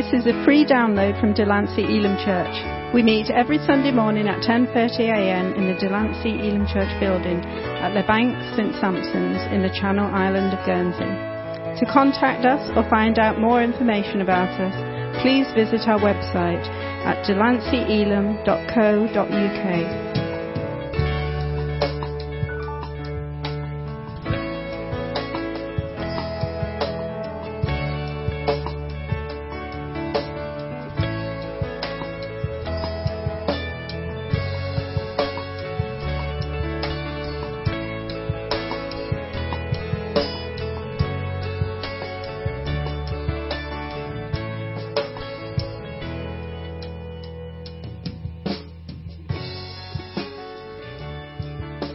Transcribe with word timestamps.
This 0.00 0.24
is 0.24 0.32
a 0.32 0.44
free 0.46 0.64
download 0.64 1.20
from 1.20 1.34
Delancey 1.34 1.84
Elim 1.84 2.16
Church. 2.24 2.56
We 2.94 3.02
meet 3.02 3.28
every 3.28 3.58
Sunday 3.66 3.92
morning 3.92 4.28
at 4.28 4.40
10.30am 4.40 5.58
in 5.58 5.66
the 5.68 5.74
Delancey 5.78 6.40
Elim 6.40 6.66
Church 6.66 6.88
building 6.98 7.44
at 7.84 7.92
Le 7.92 8.02
Bank 8.06 8.32
St 8.56 8.72
Sampson's 8.80 9.42
in 9.52 9.60
the 9.60 9.68
Channel 9.68 10.08
Island 10.08 10.56
of 10.56 10.64
Guernsey. 10.64 11.04
To 11.04 11.84
contact 11.92 12.46
us 12.46 12.70
or 12.74 12.88
find 12.88 13.18
out 13.18 13.38
more 13.38 13.62
information 13.62 14.22
about 14.22 14.58
us, 14.58 14.72
please 15.20 15.52
visit 15.52 15.86
our 15.86 16.00
website 16.00 16.64
at 17.04 17.22
delanceyelim.co.uk. 17.26 20.19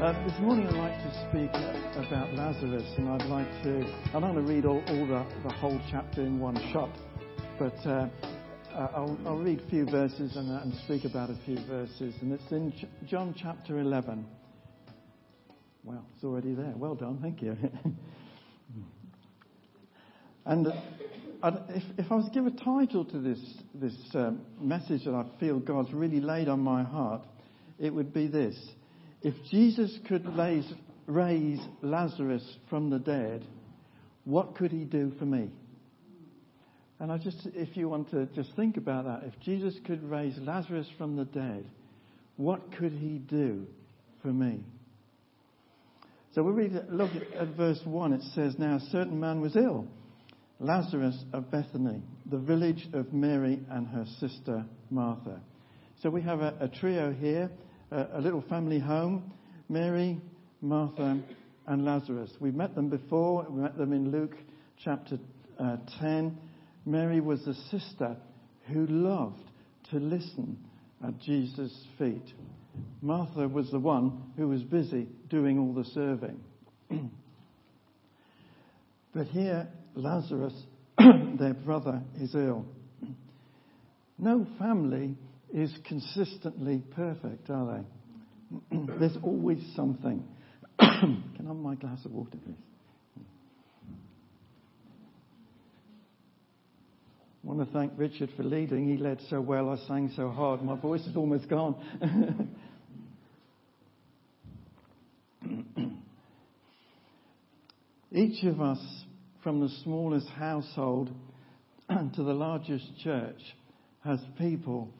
Uh, 0.01 0.11
this 0.27 0.37
morning 0.41 0.67
I'd 0.67 0.73
like 0.73 0.97
to 1.03 1.11
speak 1.29 1.49
uh, 1.53 2.03
about 2.05 2.33
Lazarus, 2.33 2.83
and 2.97 3.07
I'd 3.07 3.29
like 3.29 3.47
to. 3.63 3.81
I'm 4.13 4.23
not 4.23 4.33
going 4.33 4.45
to 4.45 4.53
read 4.53 4.65
all, 4.65 4.83
all 4.89 5.07
the, 5.07 5.25
the, 5.47 5.53
whole 5.53 5.79
chapter 5.89 6.21
in 6.21 6.37
one 6.37 6.57
shot, 6.73 6.89
but 7.57 7.77
uh, 7.85 8.09
uh 8.73 8.89
I'll, 8.93 9.17
I'll, 9.25 9.37
read 9.37 9.61
a 9.61 9.69
few 9.69 9.85
verses 9.85 10.35
and, 10.35 10.51
and, 10.51 10.73
speak 10.83 11.05
about 11.05 11.29
a 11.29 11.37
few 11.45 11.57
verses. 11.65 12.13
And 12.19 12.33
it's 12.33 12.51
in 12.51 12.73
John 13.07 13.33
chapter 13.41 13.79
11. 13.79 14.25
Well, 15.85 16.05
it's 16.13 16.25
already 16.25 16.55
there. 16.55 16.73
Well 16.75 16.95
done, 16.95 17.19
thank 17.21 17.41
you. 17.41 17.55
and 20.45 20.67
uh, 21.41 21.51
if, 21.69 21.83
if, 21.99 22.11
I 22.11 22.15
was 22.15 22.25
to 22.25 22.31
give 22.31 22.47
a 22.47 22.51
title 22.51 23.05
to 23.05 23.19
this, 23.19 23.39
this 23.73 23.95
um, 24.13 24.41
message 24.59 25.05
that 25.05 25.13
I 25.13 25.23
feel 25.39 25.59
God's 25.59 25.93
really 25.93 26.19
laid 26.19 26.49
on 26.49 26.59
my 26.59 26.83
heart, 26.83 27.21
it 27.79 27.93
would 27.93 28.13
be 28.13 28.27
this 28.27 28.57
if 29.25 29.33
Jesus 29.49 29.91
could 30.07 30.23
raise, 30.37 31.59
Lazarus 31.81 32.57
from 32.69 32.91
the 32.91 32.99
dead, 32.99 33.43
what 34.23 34.55
could 34.55 34.71
he 34.71 34.83
do 34.83 35.13
for 35.17 35.25
me? 35.25 35.49
And 36.99 37.11
I 37.11 37.17
just, 37.17 37.47
if 37.55 37.75
you 37.75 37.89
want 37.89 38.11
to 38.11 38.27
just 38.35 38.55
think 38.55 38.77
about 38.77 39.05
that, 39.05 39.23
if 39.23 39.33
Jesus 39.39 39.73
could 39.87 40.03
raise 40.03 40.37
Lazarus 40.37 40.85
from 40.99 41.15
the 41.15 41.25
dead, 41.25 41.65
what 42.37 42.71
could 42.77 42.91
he 42.91 43.17
do 43.17 43.65
for 44.21 44.27
me? 44.27 44.59
So 46.35 46.43
we 46.43 46.51
read, 46.51 46.79
look 46.89 47.09
at 47.35 47.47
verse 47.57 47.81
1. 47.83 48.13
It 48.13 48.21
says, 48.35 48.53
Now 48.59 48.75
a 48.75 48.89
certain 48.91 49.19
man 49.19 49.41
was 49.41 49.55
ill, 49.55 49.87
Lazarus 50.59 51.17
of 51.33 51.49
Bethany, 51.49 52.03
the 52.29 52.37
village 52.37 52.87
of 52.93 53.11
Mary 53.11 53.59
and 53.71 53.87
her 53.87 54.05
sister 54.19 54.65
Martha. 54.91 55.41
So 56.03 56.11
we 56.11 56.21
have 56.21 56.41
a, 56.41 56.53
a 56.59 56.67
trio 56.67 57.11
here 57.11 57.49
a, 57.95 58.19
a 58.19 58.21
little 58.21 58.43
family 58.49 58.79
home 58.79 59.31
Mary, 59.69 60.19
Martha, 60.61 61.19
and 61.67 61.85
Lazarus. 61.85 62.31
We've 62.39 62.53
met 62.53 62.75
them 62.75 62.89
before. 62.89 63.47
We 63.49 63.61
met 63.61 63.77
them 63.77 63.93
in 63.93 64.11
Luke 64.11 64.35
chapter 64.83 65.17
uh, 65.59 65.77
10. 65.99 66.37
Mary 66.85 67.19
was 67.19 67.43
the 67.45 67.55
sister 67.71 68.15
who 68.67 68.85
loved 68.85 69.41
to 69.89 69.97
listen 69.97 70.57
at 71.05 71.19
Jesus' 71.19 71.85
feet. 71.97 72.33
Martha 73.01 73.47
was 73.47 73.71
the 73.71 73.79
one 73.79 74.21
who 74.37 74.47
was 74.49 74.61
busy 74.61 75.07
doing 75.29 75.57
all 75.57 75.73
the 75.73 75.85
serving. 75.85 76.39
but 79.13 79.25
here, 79.27 79.67
Lazarus, 79.95 80.53
their 81.39 81.53
brother, 81.53 82.01
is 82.19 82.35
ill. 82.35 82.65
No 84.19 84.45
family 84.59 85.15
is 85.55 85.73
consistently 85.87 86.83
perfect, 86.91 87.49
are 87.49 87.81
they? 88.71 88.77
There's 88.99 89.17
always 89.23 89.65
something. 89.73 90.21
Can 90.79 91.23
I 91.39 91.47
have 91.47 91.55
my 91.55 91.75
glass 91.75 92.03
of 92.03 92.11
water, 92.11 92.37
please? 92.43 92.57
I 97.41 97.47
want 97.47 97.65
to 97.65 97.73
thank 97.73 97.93
Richard 97.95 98.31
for 98.35 98.43
leading. 98.43 98.89
He 98.89 98.97
led 99.01 99.21
so 99.29 99.39
well, 99.39 99.69
I 99.69 99.77
sang 99.87 100.11
so 100.17 100.29
hard, 100.29 100.61
my 100.61 100.75
voice 100.75 101.05
is 101.05 101.15
almost 101.15 101.47
gone. 101.47 101.75
Each 108.11 108.43
of 108.43 108.59
us, 108.59 108.79
from 109.41 109.61
the 109.61 109.69
smallest 109.83 110.27
household 110.27 111.11
to 111.89 112.23
the 112.23 112.33
largest 112.33 112.85
church, 113.01 113.39
has 114.03 114.19
people 114.37 114.91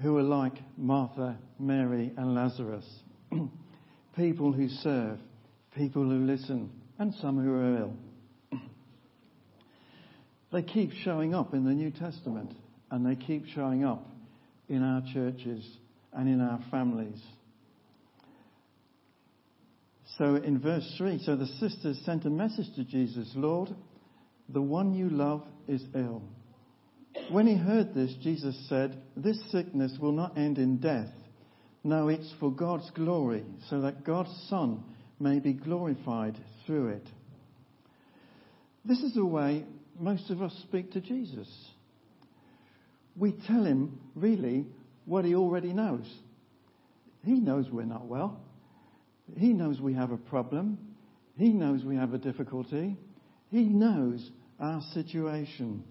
who 0.00 0.16
are 0.16 0.22
like 0.22 0.54
Martha, 0.76 1.38
Mary, 1.58 2.12
and 2.16 2.34
Lazarus. 2.34 2.84
people 4.16 4.52
who 4.52 4.68
serve, 4.68 5.18
people 5.74 6.02
who 6.04 6.24
listen, 6.24 6.70
and 6.98 7.14
some 7.14 7.42
who 7.42 7.54
are 7.54 7.78
ill. 7.78 7.96
they 10.52 10.62
keep 10.62 10.92
showing 11.04 11.34
up 11.34 11.54
in 11.54 11.64
the 11.64 11.72
New 11.72 11.90
Testament, 11.90 12.52
and 12.90 13.06
they 13.06 13.16
keep 13.16 13.46
showing 13.54 13.84
up 13.84 14.06
in 14.68 14.82
our 14.82 15.02
churches 15.12 15.66
and 16.12 16.28
in 16.28 16.40
our 16.40 16.60
families. 16.70 17.20
So 20.18 20.36
in 20.36 20.58
verse 20.58 20.94
3, 20.96 21.20
so 21.24 21.36
the 21.36 21.46
sisters 21.46 22.00
sent 22.04 22.24
a 22.24 22.30
message 22.30 22.74
to 22.76 22.84
Jesus 22.84 23.30
Lord, 23.34 23.74
the 24.48 24.62
one 24.62 24.94
you 24.94 25.10
love 25.10 25.42
is 25.68 25.82
ill. 25.94 26.22
When 27.30 27.46
he 27.46 27.56
heard 27.56 27.94
this, 27.94 28.14
Jesus 28.22 28.56
said, 28.68 29.00
This 29.16 29.38
sickness 29.50 29.96
will 30.00 30.12
not 30.12 30.38
end 30.38 30.58
in 30.58 30.78
death. 30.78 31.10
No, 31.82 32.08
it's 32.08 32.32
for 32.40 32.50
God's 32.50 32.90
glory, 32.90 33.44
so 33.68 33.82
that 33.82 34.04
God's 34.04 34.34
Son 34.48 34.82
may 35.18 35.38
be 35.38 35.52
glorified 35.52 36.36
through 36.66 36.88
it. 36.88 37.06
This 38.84 38.98
is 39.00 39.14
the 39.14 39.24
way 39.24 39.64
most 39.98 40.30
of 40.30 40.42
us 40.42 40.52
speak 40.62 40.92
to 40.92 41.00
Jesus. 41.00 41.48
We 43.16 43.32
tell 43.46 43.64
him, 43.64 43.98
really, 44.14 44.66
what 45.04 45.24
he 45.24 45.34
already 45.34 45.72
knows. 45.72 46.06
He 47.24 47.32
knows 47.32 47.66
we're 47.70 47.84
not 47.84 48.06
well. 48.06 48.40
He 49.36 49.52
knows 49.52 49.80
we 49.80 49.94
have 49.94 50.12
a 50.12 50.16
problem. 50.16 50.78
He 51.36 51.48
knows 51.48 51.84
we 51.84 51.96
have 51.96 52.14
a 52.14 52.18
difficulty. 52.18 52.96
He 53.50 53.64
knows 53.64 54.30
our 54.60 54.82
situation. 54.92 55.82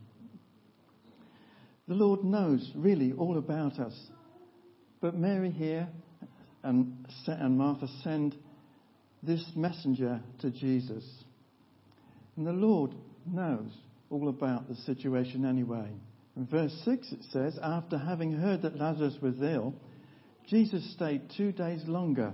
The 1.87 1.93
Lord 1.93 2.23
knows 2.23 2.71
really 2.75 3.13
all 3.13 3.37
about 3.37 3.79
us. 3.79 3.93
But 5.01 5.15
Mary 5.15 5.51
here 5.51 5.87
and, 6.63 7.05
and 7.27 7.57
Martha 7.57 7.87
send 8.03 8.35
this 9.21 9.43
messenger 9.55 10.21
to 10.41 10.49
Jesus. 10.49 11.03
And 12.37 12.45
the 12.45 12.53
Lord 12.53 12.95
knows 13.25 13.71
all 14.09 14.29
about 14.29 14.67
the 14.67 14.75
situation 14.75 15.45
anyway. 15.45 15.89
In 16.35 16.47
verse 16.47 16.73
6 16.85 17.11
it 17.11 17.23
says, 17.31 17.57
After 17.61 17.97
having 17.97 18.33
heard 18.33 18.63
that 18.63 18.77
Lazarus 18.77 19.15
was 19.21 19.35
ill, 19.41 19.73
Jesus 20.47 20.91
stayed 20.93 21.31
two 21.37 21.51
days 21.51 21.83
longer 21.85 22.33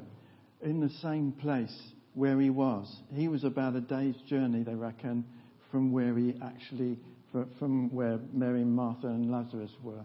in 0.62 0.80
the 0.80 0.90
same 1.02 1.32
place 1.34 1.76
where 2.14 2.40
he 2.40 2.50
was. 2.50 2.94
He 3.14 3.28
was 3.28 3.44
about 3.44 3.76
a 3.76 3.82
day's 3.82 4.16
journey, 4.28 4.64
they 4.64 4.76
reckon, 4.76 5.26
from 5.72 5.92
where 5.92 6.18
he 6.18 6.36
actually 6.44 7.00
from 7.32 7.94
where 7.94 8.20
Mary, 8.34 8.64
Martha, 8.64 9.08
and 9.08 9.32
Lazarus 9.32 9.72
were, 9.82 10.04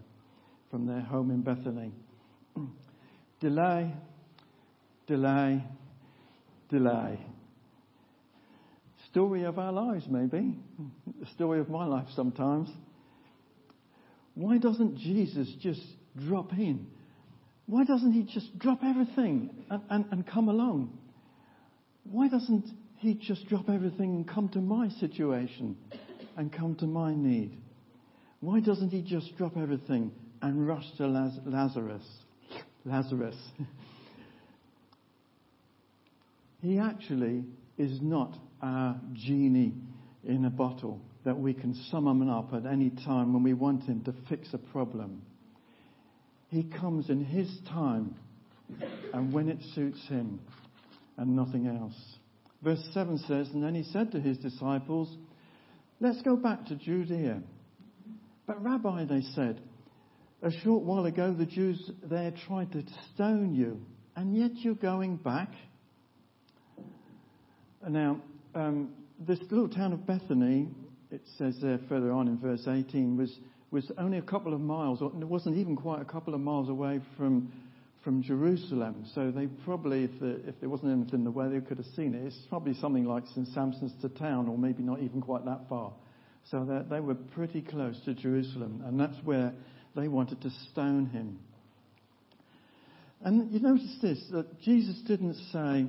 from 0.71 0.85
their 0.85 1.01
home 1.01 1.31
in 1.31 1.41
Bethany. 1.41 1.91
delay, 3.39 3.93
delay, 5.07 5.63
delay. 6.69 7.19
Story 9.11 9.43
of 9.43 9.57
our 9.57 9.71
lives, 9.71 10.05
maybe. 10.09 10.57
The 11.19 11.25
story 11.27 11.59
of 11.59 11.69
my 11.69 11.85
life 11.85 12.07
sometimes. 12.15 12.69
Why 14.35 14.57
doesn't 14.57 14.97
Jesus 14.97 15.47
just 15.61 15.81
drop 16.27 16.53
in? 16.53 16.87
Why 17.65 17.83
doesn't 17.83 18.13
he 18.13 18.23
just 18.23 18.57
drop 18.59 18.79
everything 18.83 19.65
and, 19.69 19.81
and, 19.89 20.05
and 20.11 20.27
come 20.27 20.47
along? 20.47 20.97
Why 22.03 22.29
doesn't 22.29 22.69
he 22.97 23.15
just 23.15 23.47
drop 23.47 23.69
everything 23.69 24.15
and 24.15 24.27
come 24.27 24.49
to 24.49 24.59
my 24.59 24.89
situation? 24.99 25.77
And 26.37 26.53
come 26.53 26.75
to 26.75 26.85
my 26.85 27.13
need? 27.13 27.57
Why 28.39 28.59
doesn't 28.59 28.91
he 28.91 29.01
just 29.01 29.35
drop 29.37 29.57
everything 29.57 30.11
and 30.41 30.67
rush 30.67 30.85
to 30.97 31.07
Laz- 31.07 31.39
Lazarus? 31.45 32.03
Lazarus. 32.85 33.35
he 36.61 36.77
actually 36.77 37.43
is 37.77 37.99
not 38.01 38.37
our 38.61 38.99
genie 39.13 39.73
in 40.23 40.45
a 40.45 40.49
bottle 40.49 41.01
that 41.25 41.37
we 41.37 41.53
can 41.53 41.73
summon 41.91 42.29
up 42.29 42.53
at 42.53 42.65
any 42.65 42.89
time 42.89 43.33
when 43.33 43.43
we 43.43 43.53
want 43.53 43.83
him 43.83 44.01
to 44.03 44.13
fix 44.29 44.53
a 44.53 44.57
problem. 44.57 45.21
He 46.49 46.63
comes 46.63 47.09
in 47.09 47.25
his 47.25 47.49
time 47.67 48.15
and 49.13 49.33
when 49.33 49.49
it 49.49 49.57
suits 49.75 49.99
him 50.07 50.39
and 51.17 51.35
nothing 51.35 51.67
else. 51.67 51.95
Verse 52.61 52.83
7 52.93 53.17
says, 53.19 53.49
And 53.53 53.63
then 53.63 53.75
he 53.75 53.83
said 53.83 54.11
to 54.11 54.21
his 54.21 54.37
disciples, 54.37 55.15
Let's 55.99 56.21
go 56.21 56.35
back 56.35 56.65
to 56.67 56.75
Judea. 56.75 57.41
But, 58.45 58.63
Rabbi, 58.63 59.05
they 59.05 59.21
said, 59.33 59.61
a 60.43 60.51
short 60.61 60.83
while 60.83 61.05
ago 61.05 61.33
the 61.33 61.45
Jews 61.45 61.91
there 62.03 62.31
tried 62.45 62.71
to 62.73 62.83
stone 63.13 63.55
you, 63.55 63.81
and 64.15 64.35
yet 64.35 64.51
you're 64.57 64.75
going 64.75 65.17
back. 65.17 65.49
Now, 67.87 68.21
um, 68.53 68.89
this 69.19 69.39
little 69.49 69.67
town 69.67 69.91
of 69.91 70.05
Bethany, 70.05 70.67
it 71.09 71.21
says 71.37 71.57
there 71.61 71.79
further 71.89 72.11
on 72.11 72.27
in 72.27 72.37
verse 72.37 72.67
18, 72.67 73.17
was, 73.17 73.39
was 73.71 73.91
only 73.97 74.19
a 74.19 74.23
couple 74.23 74.53
of 74.53 74.61
miles, 74.61 75.01
or 75.01 75.11
it 75.19 75.27
wasn't 75.27 75.57
even 75.57 75.75
quite 75.75 76.01
a 76.01 76.05
couple 76.05 76.35
of 76.35 76.41
miles 76.41 76.69
away 76.69 77.01
from 77.17 77.51
from 78.07 78.23
Jerusalem. 78.23 79.05
So 79.13 79.31
they 79.31 79.47
probably, 79.65 80.05
if, 80.05 80.17
the, 80.21 80.39
if 80.47 80.57
there 80.61 80.69
wasn't 80.69 80.93
anything 80.93 81.19
in 81.19 81.23
the 81.25 81.31
way, 81.31 81.49
they 81.49 81.59
could 81.59 81.75
have 81.75 81.87
seen 81.87 82.15
it. 82.15 82.25
It's 82.25 82.39
probably 82.47 82.73
something 82.75 83.03
like 83.03 83.25
St. 83.35 83.49
Sampson's 83.49 83.91
to 84.01 84.07
town, 84.07 84.47
or 84.47 84.57
maybe 84.57 84.81
not 84.81 85.01
even 85.01 85.19
quite 85.19 85.43
that 85.43 85.67
far. 85.67 85.91
So 86.49 86.85
they 86.89 87.01
were 87.01 87.15
pretty 87.15 87.61
close 87.61 87.99
to 88.05 88.13
Jerusalem, 88.13 88.81
and 88.85 88.97
that's 88.97 89.17
where 89.25 89.51
they 89.93 90.07
wanted 90.07 90.41
to 90.43 90.49
stone 90.71 91.07
him. 91.07 91.37
And 93.25 93.51
you 93.51 93.59
notice 93.59 93.97
this 94.01 94.23
that 94.31 94.61
Jesus 94.61 94.95
didn't 95.05 95.35
say, 95.51 95.87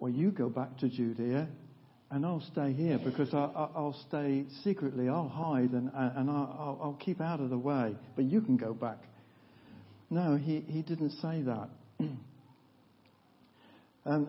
Well, 0.00 0.10
you 0.10 0.32
go 0.32 0.48
back 0.48 0.78
to 0.78 0.88
Judea, 0.88 1.46
and 2.10 2.26
I'll 2.26 2.44
stay 2.50 2.72
here 2.72 2.98
because 2.98 3.32
I, 3.32 3.68
will 3.76 3.96
stay 4.08 4.46
secretly, 4.64 5.08
I'll 5.08 5.28
hide, 5.28 5.70
and, 5.70 5.92
and 5.94 6.28
I'll, 6.28 6.80
I'll 6.82 6.98
keep 6.98 7.20
out 7.20 7.38
of 7.38 7.50
the 7.50 7.58
way, 7.58 7.94
but 8.16 8.24
you 8.24 8.40
can 8.40 8.56
go 8.56 8.74
back. 8.74 8.98
No, 10.10 10.36
he, 10.36 10.60
he 10.66 10.82
didn't 10.82 11.12
say 11.12 11.42
that. 11.42 11.68
and 14.04 14.28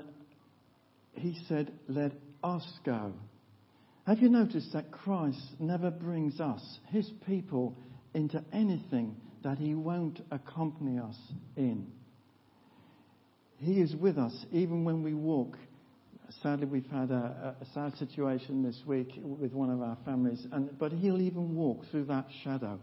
he 1.14 1.38
said, 1.48 1.72
Let 1.88 2.12
us 2.44 2.68
go. 2.86 3.14
Have 4.06 4.20
you 4.20 4.30
noticed 4.30 4.74
that 4.74 4.92
Christ 4.92 5.42
never 5.60 5.90
brings 5.90 6.40
us, 6.40 6.80
his 6.90 7.10
people, 7.26 7.76
into 8.14 8.44
anything 8.54 9.16
that 9.44 9.58
he 9.58 9.74
won't 9.74 10.22
accompany 10.32 11.00
us 11.00 11.18
in? 11.56 11.88
He 13.58 13.80
is 13.80 13.96
with 13.96 14.18
us 14.18 14.46
even 14.52 14.84
when 14.84 15.04
we 15.04 15.14
walk. 15.14 15.58
Sadly, 16.42 16.66
we've 16.66 16.90
had 16.90 17.12
a, 17.12 17.56
a 17.60 17.66
sad 17.74 17.96
situation 17.98 18.64
this 18.64 18.80
week 18.86 19.20
with 19.22 19.52
one 19.52 19.70
of 19.70 19.82
our 19.82 19.98
families, 20.06 20.46
and, 20.52 20.78
but 20.80 20.92
he'll 20.92 21.22
even 21.22 21.56
walk 21.56 21.86
through 21.92 22.06
that 22.06 22.28
shadow 22.44 22.80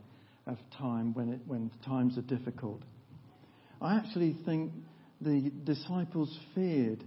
of 0.49 0.59
time 0.79 1.15
when, 1.15 1.35
it, 1.35 1.41
when 1.47 1.71
times 1.85 2.19
are 2.19 2.23
difficult. 2.23 2.83
I 3.81 3.97
actually 3.97 4.37
think 4.45 4.73
the 5.21 5.53
disciples 5.65 6.37
feared, 6.55 7.05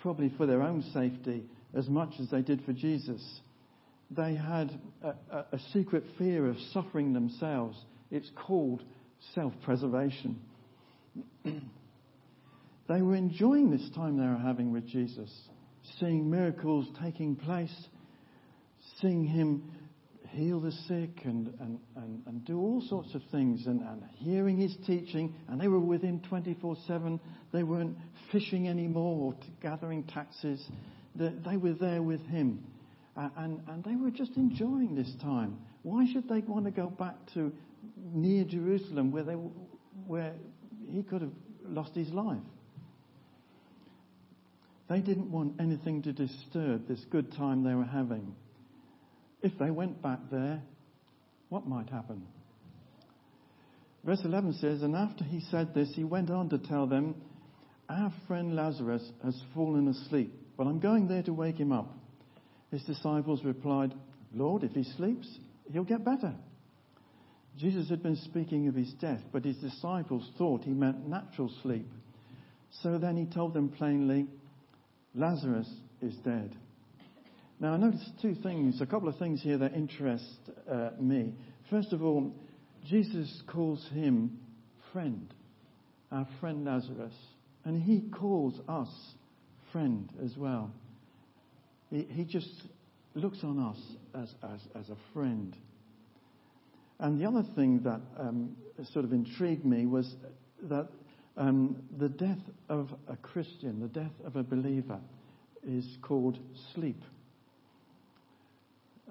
probably 0.00 0.32
for 0.36 0.46
their 0.46 0.62
own 0.62 0.82
safety, 0.92 1.44
as 1.74 1.88
much 1.88 2.14
as 2.20 2.30
they 2.30 2.42
did 2.42 2.64
for 2.64 2.72
Jesus. 2.72 3.22
They 4.10 4.34
had 4.34 4.78
a, 5.02 5.14
a, 5.30 5.46
a 5.52 5.58
secret 5.72 6.04
fear 6.18 6.48
of 6.48 6.56
suffering 6.72 7.12
themselves. 7.12 7.78
It's 8.10 8.30
called 8.46 8.82
self 9.34 9.52
preservation. 9.64 10.40
they 11.44 13.02
were 13.02 13.14
enjoying 13.14 13.70
this 13.70 13.88
time 13.94 14.16
they 14.16 14.26
were 14.26 14.36
having 14.36 14.72
with 14.72 14.86
Jesus, 14.88 15.30
seeing 16.00 16.30
miracles 16.30 16.86
taking 17.02 17.36
place, 17.36 17.74
seeing 19.00 19.24
him 19.24 19.62
heal 20.32 20.60
the 20.60 20.72
sick 20.72 21.24
and, 21.24 21.52
and, 21.60 21.78
and, 21.96 22.22
and 22.26 22.44
do 22.44 22.58
all 22.58 22.82
sorts 22.88 23.14
of 23.14 23.22
things 23.30 23.66
and, 23.66 23.80
and 23.80 24.02
hearing 24.16 24.56
his 24.56 24.74
teaching. 24.86 25.34
And 25.48 25.60
they 25.60 25.68
were 25.68 25.78
with 25.78 26.02
him 26.02 26.20
24 26.28 26.76
7. 26.86 27.20
They 27.52 27.62
weren't 27.62 27.96
fishing 28.30 28.68
anymore 28.68 29.32
or 29.32 29.34
gathering 29.62 30.04
taxes. 30.04 30.66
They, 31.14 31.32
they 31.46 31.56
were 31.56 31.74
there 31.74 32.02
with 32.02 32.24
him. 32.26 32.64
Uh, 33.16 33.28
and, 33.36 33.60
and 33.68 33.84
they 33.84 33.94
were 33.94 34.10
just 34.10 34.36
enjoying 34.36 34.94
this 34.94 35.12
time. 35.20 35.58
Why 35.82 36.06
should 36.10 36.28
they 36.28 36.40
want 36.40 36.64
to 36.64 36.70
go 36.70 36.88
back 36.88 37.14
to 37.34 37.52
near 38.12 38.44
Jerusalem 38.44 39.12
where, 39.12 39.24
they, 39.24 39.34
where 39.34 40.34
he 40.88 41.02
could 41.02 41.20
have 41.20 41.32
lost 41.66 41.94
his 41.94 42.08
life? 42.08 42.40
They 44.88 45.00
didn't 45.00 45.30
want 45.30 45.60
anything 45.60 46.02
to 46.02 46.12
disturb 46.12 46.88
this 46.88 47.04
good 47.10 47.32
time 47.32 47.64
they 47.64 47.74
were 47.74 47.84
having. 47.84 48.34
If 49.42 49.58
they 49.58 49.70
went 49.70 50.00
back 50.00 50.20
there, 50.30 50.62
what 51.48 51.66
might 51.66 51.88
happen? 51.90 52.26
Verse 54.04 54.20
11 54.24 54.54
says, 54.54 54.82
And 54.82 54.96
after 54.96 55.24
he 55.24 55.40
said 55.50 55.74
this, 55.74 55.92
he 55.94 56.04
went 56.04 56.30
on 56.30 56.48
to 56.50 56.58
tell 56.58 56.86
them, 56.86 57.14
Our 57.88 58.12
friend 58.26 58.56
Lazarus 58.56 59.02
has 59.24 59.40
fallen 59.54 59.88
asleep, 59.88 60.32
but 60.56 60.66
I'm 60.66 60.80
going 60.80 61.08
there 61.08 61.22
to 61.24 61.32
wake 61.32 61.56
him 61.56 61.72
up. 61.72 61.92
His 62.70 62.82
disciples 62.82 63.44
replied, 63.44 63.92
Lord, 64.34 64.64
if 64.64 64.72
he 64.72 64.84
sleeps, 64.96 65.28
he'll 65.70 65.84
get 65.84 66.04
better. 66.04 66.34
Jesus 67.58 67.90
had 67.90 68.02
been 68.02 68.16
speaking 68.16 68.68
of 68.68 68.74
his 68.74 68.92
death, 68.94 69.20
but 69.30 69.44
his 69.44 69.56
disciples 69.58 70.28
thought 70.38 70.64
he 70.64 70.70
meant 70.70 71.06
natural 71.06 71.52
sleep. 71.62 71.86
So 72.82 72.96
then 72.96 73.16
he 73.16 73.26
told 73.26 73.52
them 73.52 73.68
plainly, 73.68 74.26
Lazarus 75.14 75.68
is 76.00 76.14
dead. 76.24 76.56
Now, 77.62 77.74
I 77.74 77.76
noticed 77.76 78.10
two 78.20 78.34
things, 78.34 78.80
a 78.80 78.86
couple 78.86 79.08
of 79.08 79.16
things 79.18 79.40
here 79.40 79.56
that 79.58 79.72
interest 79.72 80.24
uh, 80.68 80.90
me. 80.98 81.32
First 81.70 81.92
of 81.92 82.02
all, 82.02 82.34
Jesus 82.88 83.40
calls 83.46 83.86
him 83.94 84.40
friend, 84.92 85.32
our 86.10 86.26
friend 86.40 86.64
Lazarus, 86.64 87.14
and 87.64 87.80
he 87.80 88.00
calls 88.18 88.58
us 88.68 88.88
friend 89.70 90.12
as 90.24 90.36
well. 90.36 90.72
He, 91.88 92.02
he 92.10 92.24
just 92.24 92.64
looks 93.14 93.38
on 93.44 93.60
us 93.60 93.78
as, 94.12 94.34
as, 94.42 94.60
as 94.74 94.90
a 94.90 94.96
friend. 95.14 95.56
And 96.98 97.20
the 97.20 97.26
other 97.26 97.44
thing 97.54 97.84
that 97.84 98.00
um, 98.18 98.56
sort 98.92 99.04
of 99.04 99.12
intrigued 99.12 99.64
me 99.64 99.86
was 99.86 100.16
that 100.64 100.88
um, 101.36 101.80
the 101.96 102.08
death 102.08 102.42
of 102.68 102.88
a 103.06 103.14
Christian, 103.18 103.78
the 103.78 103.86
death 103.86 104.14
of 104.24 104.34
a 104.34 104.42
believer, 104.42 104.98
is 105.64 105.86
called 106.02 106.40
sleep. 106.74 107.00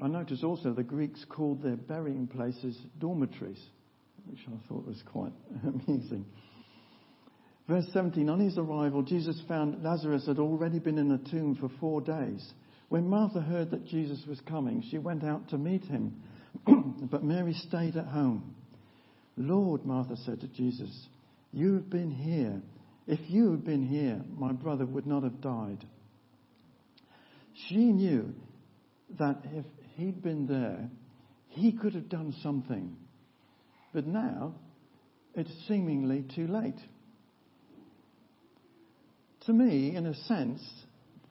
I 0.02 0.08
noticed 0.08 0.44
also 0.44 0.74
the 0.74 0.84
Greeks 0.84 1.24
called 1.30 1.62
their 1.62 1.76
burying 1.76 2.28
places 2.28 2.78
dormitories, 3.00 3.62
which 4.26 4.40
I 4.48 4.68
thought 4.68 4.88
was 4.88 5.02
quite 5.06 5.34
amusing. 5.64 6.26
Verse 7.68 7.86
17 7.94 8.28
On 8.28 8.40
his 8.40 8.58
arrival, 8.58 9.04
Jesus 9.04 9.40
found 9.48 9.84
Lazarus 9.84 10.26
had 10.26 10.40
already 10.40 10.80
been 10.80 10.98
in 10.98 11.10
the 11.10 11.30
tomb 11.30 11.56
for 11.56 11.70
four 11.80 12.02
days. 12.02 12.54
When 12.90 13.08
Martha 13.08 13.40
heard 13.40 13.72
that 13.72 13.86
Jesus 13.86 14.26
was 14.28 14.42
coming, 14.42 14.84
she 14.90 14.98
went 14.98 15.24
out 15.24 15.50
to 15.50 15.58
meet 15.58 15.84
him, 15.86 16.22
but 16.66 17.24
Mary 17.24 17.54
stayed 17.54 17.96
at 17.96 18.08
home. 18.08 18.56
Lord, 19.38 19.86
Martha 19.86 20.18
said 20.26 20.42
to 20.42 20.48
Jesus, 20.48 21.08
You 21.54 21.76
have 21.76 21.90
been 21.90 22.12
here. 22.12 22.62
If 23.08 23.20
you 23.30 23.52
had 23.52 23.64
been 23.64 23.88
here, 23.88 24.22
my 24.38 24.52
brother 24.52 24.86
would 24.86 25.06
not 25.06 25.24
have 25.24 25.42
died. 25.42 25.86
She 27.68 27.78
knew 27.78 28.34
that 29.18 29.38
if 29.54 29.66
he'd 29.96 30.22
been 30.22 30.48
there, 30.48 30.90
he 31.50 31.72
could 31.72 31.96
have 31.96 32.10
done 32.10 32.34
something. 32.42 32.96
But 33.94 34.08
now, 34.08 34.56
it's 35.36 35.52
seemingly 35.68 36.26
too 36.36 36.48
late. 36.48 36.80
To 39.46 39.54
me, 39.54 39.96
in 39.96 40.06
a 40.06 40.14
sense, 40.14 40.62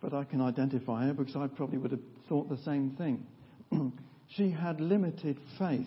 but 0.00 0.12
I 0.14 0.24
can 0.24 0.40
identify 0.40 1.06
her 1.06 1.14
because 1.14 1.36
I 1.36 1.46
probably 1.46 1.78
would 1.78 1.92
have 1.92 2.00
thought 2.28 2.48
the 2.48 2.58
same 2.64 2.90
thing. 2.96 3.26
she 4.36 4.50
had 4.50 4.80
limited 4.80 5.38
faith. 5.58 5.86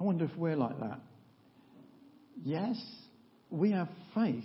I 0.00 0.04
wonder 0.04 0.24
if 0.24 0.36
we're 0.36 0.56
like 0.56 0.78
that. 0.80 1.00
Yes, 2.44 2.76
we 3.50 3.72
have 3.72 3.88
faith 4.14 4.44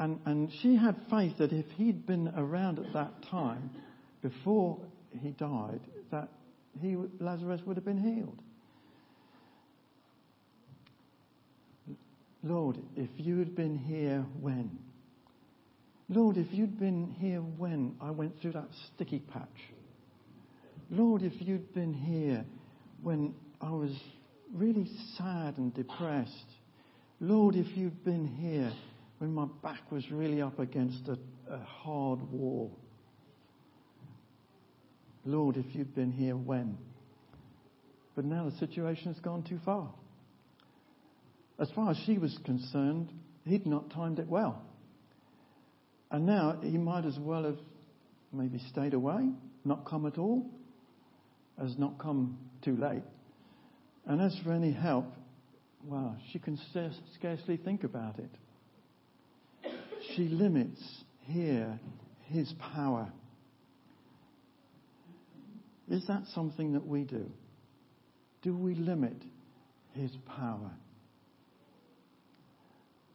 and, 0.00 0.18
and 0.24 0.50
she 0.62 0.76
had 0.76 0.96
faith 1.10 1.36
that 1.38 1.52
if 1.52 1.66
he'd 1.76 2.06
been 2.06 2.32
around 2.34 2.78
at 2.78 2.90
that 2.94 3.22
time, 3.30 3.70
before 4.22 4.78
he 5.22 5.30
died, 5.32 5.80
that 6.10 6.28
he, 6.80 6.96
Lazarus 7.18 7.60
would 7.66 7.76
have 7.76 7.84
been 7.84 8.00
healed. 8.00 8.38
Lord, 12.42 12.78
if 12.96 13.10
you 13.18 13.38
had 13.38 13.54
been 13.54 13.76
here 13.76 14.24
when? 14.40 14.78
Lord, 16.08 16.38
if 16.38 16.46
you'd 16.50 16.80
been 16.80 17.14
here 17.20 17.40
when 17.40 17.94
I 18.00 18.10
went 18.10 18.40
through 18.40 18.52
that 18.52 18.68
sticky 18.86 19.18
patch. 19.18 19.48
Lord, 20.88 21.22
if 21.22 21.34
you'd 21.40 21.74
been 21.74 21.92
here 21.92 22.46
when 23.02 23.34
I 23.60 23.70
was 23.70 23.92
really 24.54 24.90
sad 25.18 25.58
and 25.58 25.74
depressed. 25.74 26.32
Lord, 27.20 27.54
if 27.54 27.76
you'd 27.76 28.02
been 28.02 28.26
here 28.26 28.72
when 29.20 29.34
my 29.34 29.44
back 29.62 29.92
was 29.92 30.10
really 30.10 30.40
up 30.40 30.58
against 30.58 31.06
a, 31.06 31.18
a 31.52 31.58
hard 31.58 32.22
wall. 32.32 32.74
Lord, 35.26 35.58
if 35.58 35.66
you'd 35.74 35.94
been 35.94 36.10
here, 36.10 36.34
when? 36.34 36.78
But 38.16 38.24
now 38.24 38.48
the 38.48 38.56
situation 38.56 39.12
has 39.12 39.20
gone 39.20 39.42
too 39.42 39.60
far. 39.62 39.90
As 41.58 41.70
far 41.72 41.90
as 41.90 41.98
she 42.06 42.16
was 42.16 42.36
concerned, 42.46 43.12
he'd 43.44 43.66
not 43.66 43.90
timed 43.90 44.20
it 44.20 44.26
well. 44.26 44.62
And 46.10 46.24
now 46.24 46.58
he 46.62 46.78
might 46.78 47.04
as 47.04 47.18
well 47.18 47.44
have 47.44 47.58
maybe 48.32 48.58
stayed 48.70 48.94
away, 48.94 49.28
not 49.66 49.84
come 49.84 50.06
at 50.06 50.16
all, 50.16 50.46
as 51.62 51.76
not 51.76 51.98
come 51.98 52.38
too 52.62 52.74
late. 52.74 53.02
And 54.06 54.22
as 54.22 54.34
for 54.42 54.52
any 54.52 54.72
help, 54.72 55.12
well, 55.84 56.16
she 56.32 56.38
can 56.38 56.58
scarcely 57.18 57.58
think 57.58 57.84
about 57.84 58.18
it. 58.18 58.30
She 60.14 60.28
limits 60.28 60.80
here 61.22 61.78
his 62.26 62.52
power. 62.74 63.10
Is 65.88 66.06
that 66.06 66.22
something 66.34 66.72
that 66.72 66.86
we 66.86 67.02
do? 67.02 67.30
Do 68.42 68.56
we 68.56 68.74
limit 68.74 69.16
his 69.92 70.10
power? 70.26 70.70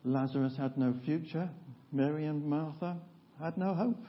Lazarus 0.03 0.55
had 0.57 0.77
no 0.77 0.93
future. 1.05 1.49
Mary 1.91 2.25
and 2.25 2.45
Martha 2.45 2.97
had 3.41 3.57
no 3.57 3.73
hope. 3.73 4.05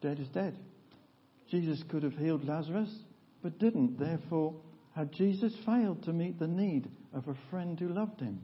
Dead 0.00 0.18
is 0.18 0.28
dead. 0.28 0.54
Jesus 1.50 1.82
could 1.88 2.02
have 2.02 2.16
healed 2.16 2.46
Lazarus, 2.46 2.90
but 3.42 3.58
didn't. 3.58 3.98
Therefore, 3.98 4.54
had 4.94 5.12
Jesus 5.12 5.54
failed 5.64 6.02
to 6.04 6.12
meet 6.12 6.38
the 6.38 6.46
need 6.46 6.88
of 7.14 7.26
a 7.28 7.36
friend 7.50 7.78
who 7.78 7.88
loved 7.88 8.20
him? 8.20 8.40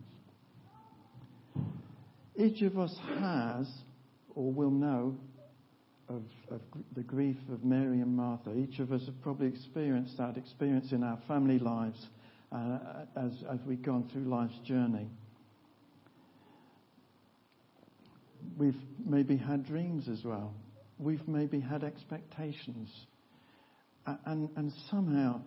Each 2.37 2.62
of 2.62 2.79
us 2.79 2.97
has 3.19 3.69
or 4.35 4.50
will 4.53 4.71
know 4.71 5.17
of, 6.09 6.23
of, 6.50 6.61
the 6.95 7.03
grief 7.03 7.37
of 7.53 7.64
Mary 7.64 8.00
and 8.00 8.17
Martha. 8.17 8.53
Each 8.55 8.79
of 8.81 8.93
us 8.93 9.03
have 9.07 9.21
probably 9.23 9.47
experienced 9.47 10.19
that 10.19 10.37
experience 10.37 10.93
in 10.93 11.03
our 11.03 11.19
family 11.29 11.59
lives 11.59 12.07
uh, 12.53 12.79
as, 13.17 13.33
as 13.50 13.59
we've 13.67 13.83
gone 13.83 14.09
through 14.12 14.25
life's 14.25 14.59
journey. 14.67 15.09
We've 18.59 18.76
maybe 19.05 19.37
had 19.37 19.67
dreams 19.67 20.09
as 20.09 20.25
well. 20.25 20.55
We've 20.99 21.26
maybe 21.26 21.61
had 21.61 21.83
expectations. 21.83 22.91
And, 24.26 24.50
and 24.57 24.73
somehow 24.91 25.41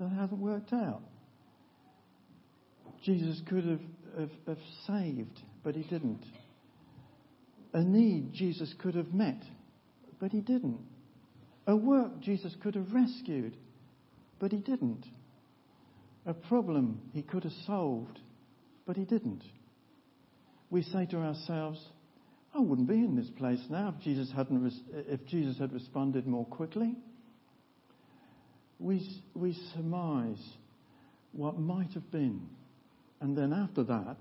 that 0.00 0.08
hasn't 0.08 0.40
worked 0.40 0.72
out. 0.72 1.02
Jesus 3.04 3.40
could 3.48 3.64
have, 3.64 3.80
have, 4.18 4.30
have 4.46 4.58
saved, 4.86 5.40
but 5.62 5.74
he 5.74 5.82
didn't. 5.82 6.24
A 7.72 7.82
need 7.82 8.32
Jesus 8.32 8.74
could 8.80 8.94
have 8.94 9.12
met, 9.14 9.42
but 10.18 10.32
he 10.32 10.40
didn't. 10.40 10.80
A 11.66 11.76
work 11.76 12.20
Jesus 12.20 12.54
could 12.62 12.74
have 12.74 12.92
rescued, 12.92 13.56
but 14.38 14.50
he 14.50 14.58
didn't. 14.58 15.04
A 16.26 16.34
problem 16.34 17.00
he 17.12 17.22
could 17.22 17.44
have 17.44 17.52
solved, 17.66 18.18
but 18.86 18.96
he 18.96 19.04
didn't. 19.04 19.44
We 20.70 20.82
say 20.82 21.06
to 21.06 21.18
ourselves, 21.18 21.80
I 22.54 22.58
wouldn't 22.58 22.88
be 22.88 22.94
in 22.94 23.16
this 23.16 23.30
place 23.30 23.60
now 23.68 23.94
if 23.96 24.02
Jesus, 24.02 24.32
hadn't 24.34 24.72
if 24.92 25.24
Jesus 25.26 25.58
had 25.58 25.72
responded 25.72 26.26
more 26.26 26.46
quickly. 26.46 26.96
We, 28.78 29.06
we 29.34 29.56
surmise 29.74 30.42
what 31.32 31.58
might 31.58 31.92
have 31.92 32.10
been. 32.10 32.48
And 33.20 33.36
then 33.36 33.52
after 33.52 33.84
that, 33.84 34.16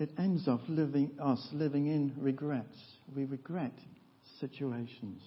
it 0.00 0.10
ends 0.18 0.48
up 0.48 0.60
living, 0.68 1.10
us 1.20 1.46
living 1.52 1.86
in 1.86 2.12
regrets. 2.18 2.78
We 3.14 3.24
regret 3.24 3.72
situations. 4.40 5.22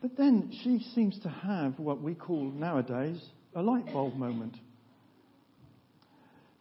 But 0.00 0.16
then 0.16 0.52
she 0.62 0.80
seems 0.94 1.18
to 1.20 1.28
have 1.28 1.78
what 1.78 2.02
we 2.02 2.14
call 2.14 2.44
nowadays 2.44 3.22
a 3.54 3.62
light 3.62 3.86
bulb 3.92 4.16
moment. 4.16 4.56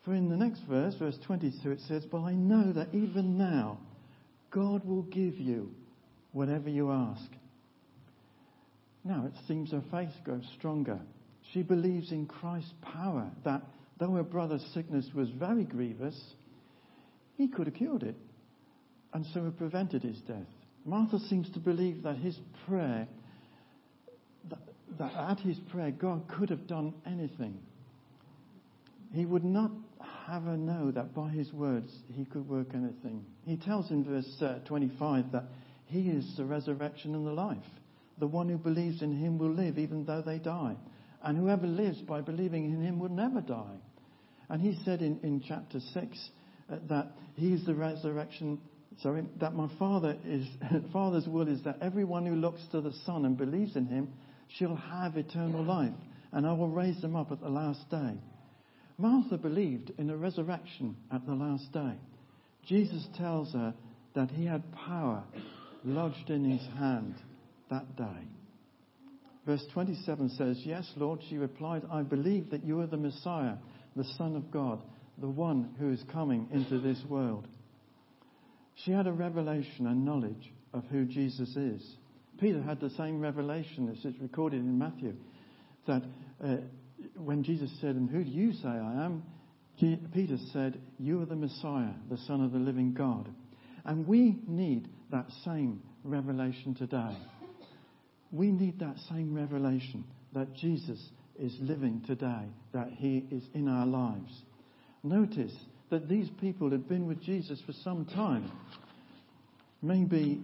For 0.03 0.13
in 0.13 0.29
the 0.29 0.35
next 0.35 0.61
verse, 0.61 0.95
verse 0.95 1.17
22, 1.25 1.71
it 1.71 1.79
says, 1.87 2.05
But 2.05 2.21
I 2.21 2.33
know 2.33 2.71
that 2.73 2.89
even 2.93 3.37
now 3.37 3.79
God 4.49 4.83
will 4.85 5.03
give 5.03 5.37
you 5.37 5.71
whatever 6.31 6.69
you 6.69 6.91
ask. 6.91 7.29
Now 9.03 9.25
it 9.25 9.33
seems 9.47 9.71
her 9.71 9.83
faith 9.91 10.13
grows 10.23 10.47
stronger. 10.57 10.99
She 11.53 11.63
believes 11.63 12.11
in 12.11 12.25
Christ's 12.25 12.73
power 12.81 13.29
that 13.43 13.61
though 14.01 14.15
her 14.15 14.23
brother's 14.23 14.65
sickness 14.73 15.05
was 15.13 15.29
very 15.29 15.63
grievous, 15.63 16.19
he 17.37 17.47
could 17.47 17.67
have 17.67 17.75
cured 17.75 18.01
it 18.01 18.15
and 19.13 19.23
so 19.31 19.43
have 19.43 19.55
prevented 19.57 20.01
his 20.01 20.17
death. 20.21 20.47
Martha 20.85 21.19
seems 21.19 21.47
to 21.51 21.59
believe 21.59 22.01
that 22.01 22.15
his 22.15 22.35
prayer, 22.67 23.07
that, 24.49 24.57
that 24.97 25.13
at 25.13 25.39
his 25.41 25.59
prayer, 25.71 25.91
God 25.91 26.27
could 26.27 26.49
have 26.49 26.65
done 26.65 26.95
anything. 27.05 27.59
He 29.13 29.27
would 29.27 29.43
not 29.43 29.69
have 30.25 30.43
her 30.43 30.57
know 30.57 30.89
that 30.89 31.13
by 31.13 31.29
his 31.29 31.53
words 31.53 31.93
he 32.11 32.25
could 32.25 32.49
work 32.49 32.69
anything. 32.73 33.23
He 33.45 33.55
tells 33.55 33.91
in 33.91 34.03
verse 34.03 34.41
uh, 34.41 34.65
25 34.65 35.31
that 35.33 35.43
he 35.85 36.09
is 36.09 36.35
the 36.37 36.45
resurrection 36.45 37.13
and 37.13 37.27
the 37.27 37.33
life. 37.33 37.57
The 38.17 38.25
one 38.25 38.49
who 38.49 38.57
believes 38.57 39.03
in 39.03 39.15
him 39.15 39.37
will 39.37 39.53
live 39.53 39.77
even 39.77 40.05
though 40.05 40.23
they 40.23 40.39
die. 40.39 40.75
And 41.21 41.37
whoever 41.37 41.67
lives 41.67 41.99
by 41.99 42.21
believing 42.21 42.65
in 42.65 42.81
him 42.81 42.97
will 42.97 43.09
never 43.09 43.41
die. 43.41 43.77
And 44.51 44.61
he 44.61 44.77
said 44.83 45.01
in, 45.01 45.17
in 45.23 45.41
chapter 45.47 45.79
6 45.79 46.29
uh, 46.69 46.75
that 46.89 47.13
he 47.35 47.53
is 47.53 47.65
the 47.65 47.73
resurrection, 47.73 48.59
sorry, 49.01 49.23
that 49.39 49.55
my 49.55 49.69
Father 49.79 50.17
is, 50.25 50.45
Father's 50.93 51.25
will 51.25 51.47
is 51.47 51.63
that 51.63 51.77
everyone 51.81 52.25
who 52.25 52.35
looks 52.35 52.59
to 52.71 52.81
the 52.81 52.91
Son 53.05 53.23
and 53.23 53.37
believes 53.37 53.77
in 53.77 53.85
him 53.85 54.09
shall 54.59 54.75
have 54.75 55.15
eternal 55.15 55.63
life, 55.63 55.93
and 56.33 56.45
I 56.45 56.51
will 56.51 56.67
raise 56.67 57.01
them 57.01 57.15
up 57.15 57.31
at 57.31 57.39
the 57.39 57.47
last 57.47 57.89
day. 57.89 58.17
Martha 58.97 59.37
believed 59.37 59.93
in 59.97 60.09
a 60.09 60.17
resurrection 60.17 60.97
at 61.13 61.25
the 61.25 61.33
last 61.33 61.71
day. 61.71 61.93
Jesus 62.67 63.07
tells 63.17 63.53
her 63.53 63.73
that 64.15 64.31
he 64.31 64.45
had 64.45 64.69
power 64.73 65.23
lodged 65.85 66.29
in 66.29 66.43
his 66.43 66.67
hand 66.77 67.15
that 67.69 67.95
day. 67.95 68.27
Verse 69.45 69.63
27 69.73 70.29
says, 70.37 70.61
Yes, 70.65 70.91
Lord, 70.97 71.21
she 71.29 71.37
replied, 71.37 71.83
I 71.89 72.03
believe 72.03 72.51
that 72.51 72.65
you 72.65 72.81
are 72.81 72.87
the 72.87 72.97
Messiah, 72.97 73.55
the 73.95 74.05
Son 74.17 74.35
of 74.35 74.51
God, 74.51 74.81
the 75.17 75.27
one 75.27 75.75
who 75.79 75.91
is 75.91 76.03
coming 76.11 76.47
into 76.51 76.79
this 76.79 76.99
world. 77.09 77.47
She 78.75 78.91
had 78.91 79.07
a 79.07 79.11
revelation 79.11 79.87
and 79.87 80.05
knowledge 80.05 80.51
of 80.73 80.83
who 80.85 81.05
Jesus 81.05 81.55
is. 81.55 81.95
Peter 82.39 82.61
had 82.61 82.79
the 82.79 82.89
same 82.91 83.19
revelation 83.19 83.89
as 83.89 84.03
it's 84.03 84.19
recorded 84.19 84.61
in 84.61 84.79
Matthew 84.79 85.13
that 85.87 86.03
uh, 86.43 86.57
when 87.15 87.43
Jesus 87.43 87.71
said, 87.81 87.95
And 87.95 88.09
who 88.09 88.23
do 88.23 88.29
you 88.29 88.53
say 88.53 88.67
I 88.67 89.05
am? 89.05 89.23
Peter 90.13 90.37
said, 90.53 90.79
You 90.99 91.21
are 91.21 91.25
the 91.25 91.35
Messiah, 91.35 91.93
the 92.09 92.17
Son 92.27 92.43
of 92.43 92.51
the 92.51 92.59
living 92.59 92.93
God. 92.93 93.29
And 93.85 94.07
we 94.07 94.37
need 94.47 94.87
that 95.11 95.25
same 95.43 95.81
revelation 96.03 96.75
today. 96.75 97.17
We 98.31 98.51
need 98.51 98.79
that 98.79 98.97
same 99.09 99.33
revelation 99.33 100.05
that 100.33 100.53
Jesus 100.53 100.99
is 101.41 101.57
living 101.59 102.03
today, 102.05 102.45
that 102.71 102.89
he 102.91 103.25
is 103.31 103.43
in 103.55 103.67
our 103.67 103.85
lives. 103.85 104.31
Notice 105.03 105.53
that 105.89 106.07
these 106.07 106.29
people 106.39 106.69
had 106.69 106.87
been 106.87 107.07
with 107.07 107.19
Jesus 107.21 107.59
for 107.65 107.73
some 107.83 108.05
time. 108.05 108.51
Maybe 109.81 110.39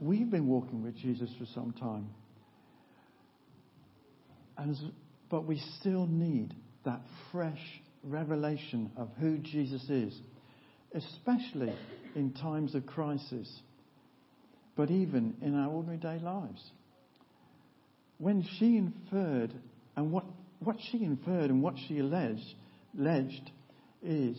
we've 0.00 0.30
been 0.30 0.48
walking 0.48 0.82
with 0.82 0.96
Jesus 0.96 1.30
for 1.38 1.46
some 1.54 1.72
time. 1.72 2.08
And, 4.56 4.76
but 5.30 5.44
we 5.46 5.62
still 5.78 6.06
need 6.06 6.52
that 6.84 7.00
fresh 7.30 7.80
revelation 8.02 8.90
of 8.96 9.10
who 9.20 9.38
Jesus 9.38 9.88
is, 9.88 10.20
especially 10.94 11.72
in 12.16 12.32
times 12.32 12.74
of 12.74 12.86
crisis, 12.86 13.60
but 14.76 14.90
even 14.90 15.36
in 15.40 15.54
our 15.54 15.70
ordinary 15.70 15.98
day 15.98 16.18
lives. 16.20 16.62
When 18.18 18.44
she 18.58 18.76
inferred 18.76 19.54
and 19.98 20.12
what, 20.12 20.26
what 20.60 20.76
she 20.92 21.02
inferred 21.02 21.50
and 21.50 21.60
what 21.60 21.74
she 21.88 21.98
alleged, 21.98 22.54
alleged 22.96 23.50
is 24.00 24.38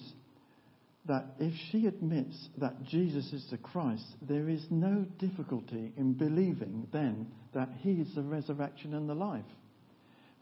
that 1.05 1.25
if 1.37 1.53
she 1.69 1.85
admits 1.85 2.47
that 2.59 2.81
Jesus 2.85 3.33
is 3.33 3.45
the 3.51 3.57
Christ, 3.57 4.05
there 4.21 4.47
is 4.47 4.65
no 4.69 5.05
difficulty 5.17 5.91
in 5.97 6.13
believing 6.13 6.87
then 6.93 7.27
that 7.53 7.67
he 7.81 7.91
is 7.91 8.15
the 8.15 8.21
resurrection 8.21 8.93
and 8.93 9.09
the 9.09 9.13
life. 9.13 9.43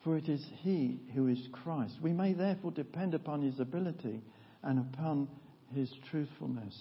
For 0.03 0.17
it 0.17 0.29
is 0.29 0.45
he 0.57 1.00
who 1.15 1.29
is 1.29 1.39
Christ. 1.51 1.95
We 2.00 2.13
may 2.13 2.33
therefore 2.33 2.69
depend 2.69 3.15
upon 3.15 3.41
his 3.41 3.59
ability 3.59 4.21
and 4.62 4.77
upon 4.77 5.27
his 5.74 5.91
truthfulness. 6.12 6.75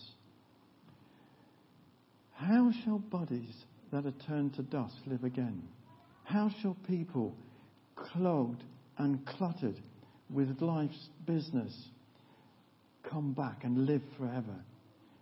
How 2.34 2.70
shall 2.84 2.98
bodies 2.98 3.64
that 3.92 4.04
are 4.04 4.26
turned 4.26 4.56
to 4.56 4.62
dust 4.62 4.96
live 5.06 5.24
again? 5.24 5.62
How 6.24 6.50
shall 6.60 6.76
people 6.86 7.34
clogged 7.96 8.62
and 8.98 9.24
cluttered 9.26 9.80
with 10.30 10.60
life's 10.60 11.08
business, 11.26 11.72
come 13.10 13.32
back 13.32 13.64
and 13.64 13.86
live 13.86 14.02
forever. 14.18 14.56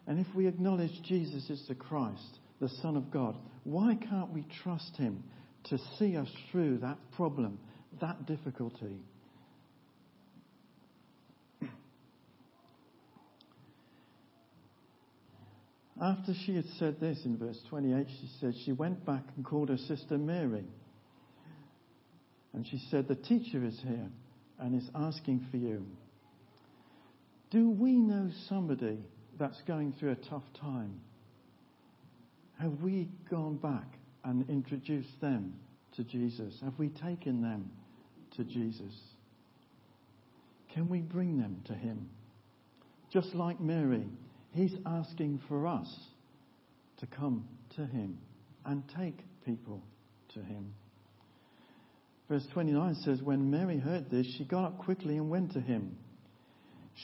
And 0.06 0.18
if 0.18 0.34
we 0.34 0.46
acknowledge 0.46 1.02
Jesus 1.02 1.48
is 1.48 1.64
the 1.68 1.74
Christ, 1.74 2.38
the 2.60 2.68
Son 2.82 2.96
of 2.96 3.10
God. 3.10 3.36
Why 3.64 3.94
can't 3.94 4.30
we 4.30 4.44
trust 4.62 4.96
Him 4.96 5.22
to 5.64 5.78
see 5.98 6.16
us 6.16 6.28
through 6.50 6.78
that 6.78 6.98
problem, 7.16 7.58
that 8.00 8.26
difficulty? 8.26 9.00
After 16.02 16.34
she 16.44 16.56
had 16.56 16.64
said 16.78 17.00
this 17.00 17.24
in 17.24 17.38
verse 17.38 17.58
28, 17.70 18.06
she 18.20 18.28
said 18.40 18.54
she 18.64 18.72
went 18.72 19.06
back 19.06 19.22
and 19.36 19.44
called 19.44 19.68
her 19.68 19.78
sister 19.78 20.18
Mary. 20.18 20.64
And 22.54 22.66
she 22.66 22.80
said, 22.90 23.08
The 23.08 23.16
teacher 23.16 23.64
is 23.64 23.78
here 23.82 24.08
and 24.58 24.80
is 24.80 24.88
asking 24.94 25.46
for 25.50 25.56
you. 25.56 25.84
Do 27.50 27.70
we 27.70 27.92
know 27.92 28.30
somebody 28.48 28.98
that's 29.38 29.60
going 29.62 29.92
through 29.98 30.12
a 30.12 30.28
tough 30.28 30.44
time? 30.60 31.00
Have 32.60 32.80
we 32.80 33.08
gone 33.28 33.56
back 33.56 33.98
and 34.24 34.48
introduced 34.48 35.20
them 35.20 35.54
to 35.96 36.04
Jesus? 36.04 36.54
Have 36.62 36.78
we 36.78 36.88
taken 36.88 37.42
them 37.42 37.70
to 38.36 38.44
Jesus? 38.44 38.94
Can 40.72 40.88
we 40.88 41.00
bring 41.00 41.38
them 41.38 41.60
to 41.66 41.74
Him? 41.74 42.08
Just 43.12 43.34
like 43.34 43.60
Mary, 43.60 44.06
He's 44.52 44.74
asking 44.86 45.40
for 45.48 45.66
us 45.66 45.92
to 46.98 47.06
come 47.06 47.48
to 47.76 47.86
Him 47.86 48.18
and 48.64 48.82
take 48.96 49.18
people 49.44 49.82
to 50.34 50.40
Him. 50.40 50.72
Verse 52.28 52.46
29 52.52 52.94
says, 52.96 53.22
When 53.22 53.50
Mary 53.50 53.78
heard 53.78 54.10
this, 54.10 54.26
she 54.38 54.44
got 54.44 54.64
up 54.64 54.78
quickly 54.78 55.16
and 55.16 55.28
went 55.28 55.52
to 55.52 55.60
Him. 55.60 55.96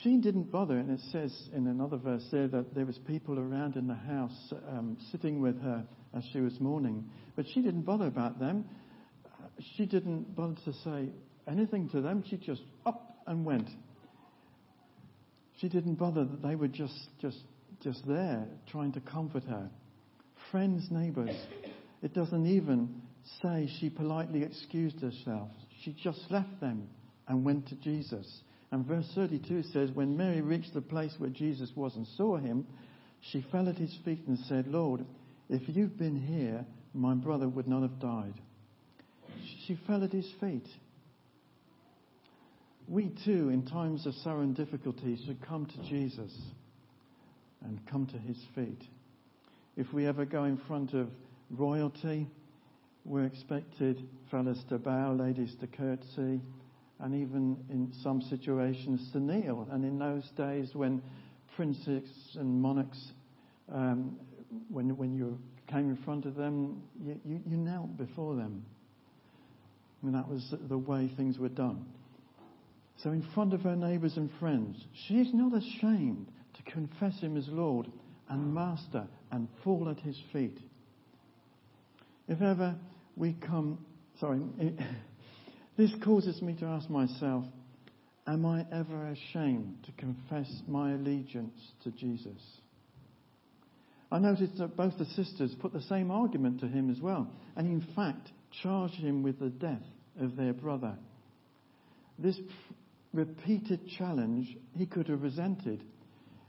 She 0.03 0.17
didn't 0.17 0.51
bother, 0.51 0.77
and 0.77 0.89
it 0.89 1.01
says 1.11 1.49
in 1.53 1.67
another 1.67 1.97
verse 1.97 2.25
there 2.31 2.47
that 2.47 2.73
there 2.73 2.85
was 2.85 2.97
people 2.99 3.37
around 3.37 3.75
in 3.75 3.87
the 3.87 3.93
house 3.93 4.53
um, 4.69 4.97
sitting 5.11 5.41
with 5.41 5.61
her 5.61 5.83
as 6.15 6.23
she 6.31 6.39
was 6.39 6.57
mourning, 6.59 7.09
but 7.35 7.45
she 7.53 7.61
didn't 7.61 7.81
bother 7.81 8.07
about 8.07 8.39
them. 8.39 8.65
She 9.75 9.85
didn't 9.85 10.33
bother 10.33 10.55
to 10.65 10.73
say 10.85 11.09
anything 11.45 11.89
to 11.89 12.01
them. 12.01 12.23
She 12.29 12.37
just 12.37 12.61
up 12.85 13.17
and 13.27 13.43
went. 13.45 13.69
She 15.57 15.67
didn't 15.67 15.95
bother 15.95 16.23
that 16.23 16.41
they 16.41 16.55
were 16.55 16.69
just 16.69 17.09
just 17.19 17.39
just 17.81 18.07
there 18.07 18.47
trying 18.71 18.93
to 18.93 19.01
comfort 19.01 19.43
her. 19.43 19.69
Friends, 20.51 20.87
neighbours. 20.89 21.35
It 22.01 22.13
doesn't 22.13 22.47
even 22.47 23.01
say 23.41 23.69
she 23.79 23.89
politely 23.89 24.43
excused 24.43 24.99
herself. 24.99 25.49
She 25.83 25.95
just 26.03 26.19
left 26.29 26.59
them 26.59 26.87
and 27.27 27.45
went 27.45 27.67
to 27.69 27.75
Jesus. 27.75 28.41
And 28.71 28.85
verse 28.85 29.09
32 29.15 29.63
says, 29.63 29.91
When 29.91 30.17
Mary 30.17 30.41
reached 30.41 30.73
the 30.73 30.81
place 30.81 31.13
where 31.17 31.29
Jesus 31.29 31.71
was 31.75 31.95
and 31.95 32.07
saw 32.17 32.37
him, 32.37 32.65
she 33.31 33.45
fell 33.51 33.69
at 33.69 33.77
his 33.77 33.95
feet 34.03 34.25
and 34.27 34.37
said, 34.47 34.67
Lord, 34.67 35.05
if 35.49 35.61
you'd 35.67 35.97
been 35.97 36.19
here, 36.19 36.65
my 36.93 37.13
brother 37.13 37.47
would 37.47 37.67
not 37.67 37.81
have 37.81 37.99
died. 37.99 38.33
She 39.65 39.77
fell 39.87 40.03
at 40.03 40.11
his 40.11 40.29
feet. 40.39 40.67
We 42.87 43.11
too, 43.23 43.49
in 43.49 43.65
times 43.65 44.05
of 44.05 44.13
sorrow 44.15 44.41
and 44.41 44.55
difficulty, 44.55 45.17
should 45.25 45.45
come 45.45 45.65
to 45.65 45.89
Jesus 45.89 46.35
and 47.63 47.79
come 47.89 48.07
to 48.07 48.17
his 48.17 48.37
feet. 48.55 48.81
If 49.77 49.93
we 49.93 50.07
ever 50.07 50.25
go 50.25 50.45
in 50.45 50.57
front 50.67 50.93
of 50.93 51.09
royalty, 51.49 52.27
we're 53.05 53.25
expected 53.25 54.07
fellas 54.29 54.59
to 54.69 54.77
bow, 54.77 55.13
ladies 55.13 55.55
to 55.59 55.67
curtsy, 55.67 56.39
and 56.99 57.15
even 57.15 57.57
in 57.69 57.91
some 58.03 58.21
situations 58.21 59.09
to 59.13 59.19
kneel. 59.19 59.67
And 59.71 59.83
in 59.83 59.97
those 59.97 60.29
days 60.37 60.69
when 60.73 61.01
princes 61.55 62.03
and 62.35 62.61
monarchs, 62.61 63.11
um, 63.73 64.17
when, 64.69 64.95
when 64.97 65.13
you 65.13 65.39
came 65.67 65.89
in 65.89 65.97
front 66.03 66.25
of 66.25 66.35
them, 66.35 66.83
you, 67.03 67.19
you, 67.25 67.41
you 67.45 67.57
knelt 67.57 67.97
before 67.97 68.35
them. 68.35 68.63
And 70.03 70.13
that 70.15 70.27
was 70.27 70.53
the 70.67 70.77
way 70.77 71.11
things 71.15 71.37
were 71.37 71.49
done. 71.49 71.85
So, 72.97 73.11
in 73.11 73.25
front 73.33 73.53
of 73.53 73.61
her 73.61 73.75
neighbours 73.75 74.17
and 74.17 74.29
friends, 74.39 74.77
she's 75.07 75.33
not 75.33 75.53
ashamed 75.55 76.27
to 76.53 76.71
confess 76.71 77.19
Him 77.19 77.37
as 77.37 77.47
Lord 77.47 77.87
and 78.29 78.53
Master 78.53 79.07
and 79.31 79.47
fall 79.63 79.89
at 79.89 79.99
His 79.99 80.19
feet. 80.31 80.59
If 82.27 82.41
ever 82.41 82.75
we 83.21 83.33
come, 83.33 83.77
sorry, 84.19 84.41
this 85.77 85.91
causes 86.03 86.41
me 86.41 86.55
to 86.55 86.65
ask 86.65 86.89
myself, 86.89 87.45
am 88.25 88.47
I 88.47 88.65
ever 88.73 89.09
ashamed 89.09 89.77
to 89.85 89.91
confess 89.91 90.51
my 90.67 90.93
allegiance 90.93 91.55
to 91.83 91.91
Jesus? 91.91 92.41
I 94.11 94.17
noticed 94.17 94.57
that 94.57 94.75
both 94.75 94.97
the 94.97 95.05
sisters 95.05 95.55
put 95.61 95.71
the 95.71 95.83
same 95.83 96.09
argument 96.09 96.61
to 96.61 96.67
him 96.67 96.89
as 96.89 96.99
well, 96.99 97.31
and 97.55 97.67
in 97.67 97.93
fact 97.95 98.31
charged 98.63 98.95
him 98.95 99.21
with 99.21 99.39
the 99.39 99.49
death 99.49 99.85
of 100.19 100.35
their 100.35 100.53
brother. 100.53 100.97
This 102.17 102.39
repeated 103.13 103.87
challenge 103.99 104.57
he 104.75 104.87
could 104.87 105.07
have 105.09 105.21
resented. 105.21 105.83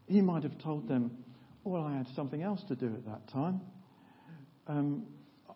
He 0.06 0.22
might 0.22 0.42
have 0.42 0.58
told 0.62 0.88
them, 0.88 1.18
Well, 1.64 1.84
I 1.84 1.98
had 1.98 2.06
something 2.16 2.42
else 2.42 2.62
to 2.68 2.74
do 2.74 2.86
at 2.86 3.04
that 3.04 3.28
time. 3.30 3.60
Um, 4.66 5.04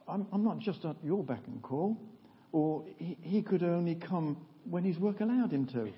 I'm, 0.09 0.27
I'm 0.33 0.45
not 0.45 0.59
just 0.59 0.85
at 0.85 0.97
your 1.03 1.23
beck 1.23 1.42
and 1.47 1.62
call. 1.62 1.97
Or 2.53 2.85
he, 2.99 3.19
he 3.23 3.42
could 3.42 3.62
only 3.62 3.97
come 3.97 4.37
when 4.69 4.85
his 4.85 4.99
work 4.99 5.21
allowed 5.21 5.53
him 5.53 5.66
to. 5.69 5.90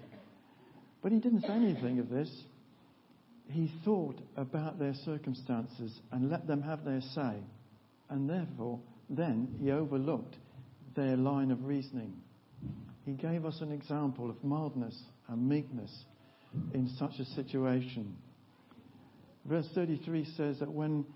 But 1.02 1.12
he 1.12 1.18
didn't 1.18 1.42
say 1.42 1.52
anything 1.52 1.98
of 1.98 2.08
this. 2.08 2.30
He 3.50 3.72
thought 3.84 4.20
about 4.36 4.78
their 4.78 4.94
circumstances 5.04 6.00
and 6.12 6.30
let 6.30 6.46
them 6.46 6.62
have 6.62 6.84
their 6.84 7.00
say. 7.14 7.36
And 8.10 8.28
therefore, 8.28 8.80
then 9.08 9.54
he 9.60 9.70
overlooked 9.70 10.36
their 10.94 11.16
line 11.16 11.50
of 11.50 11.64
reasoning. 11.64 12.14
He 13.04 13.12
gave 13.12 13.44
us 13.44 13.60
an 13.60 13.72
example 13.72 14.28
of 14.28 14.42
mildness 14.44 15.00
and 15.28 15.48
meekness 15.48 16.04
in 16.74 16.88
such 16.98 17.18
a 17.20 17.24
situation. 17.24 18.16
Verse 19.44 19.68
33 19.74 20.26
says 20.36 20.58
that 20.58 20.70
when 20.70 21.06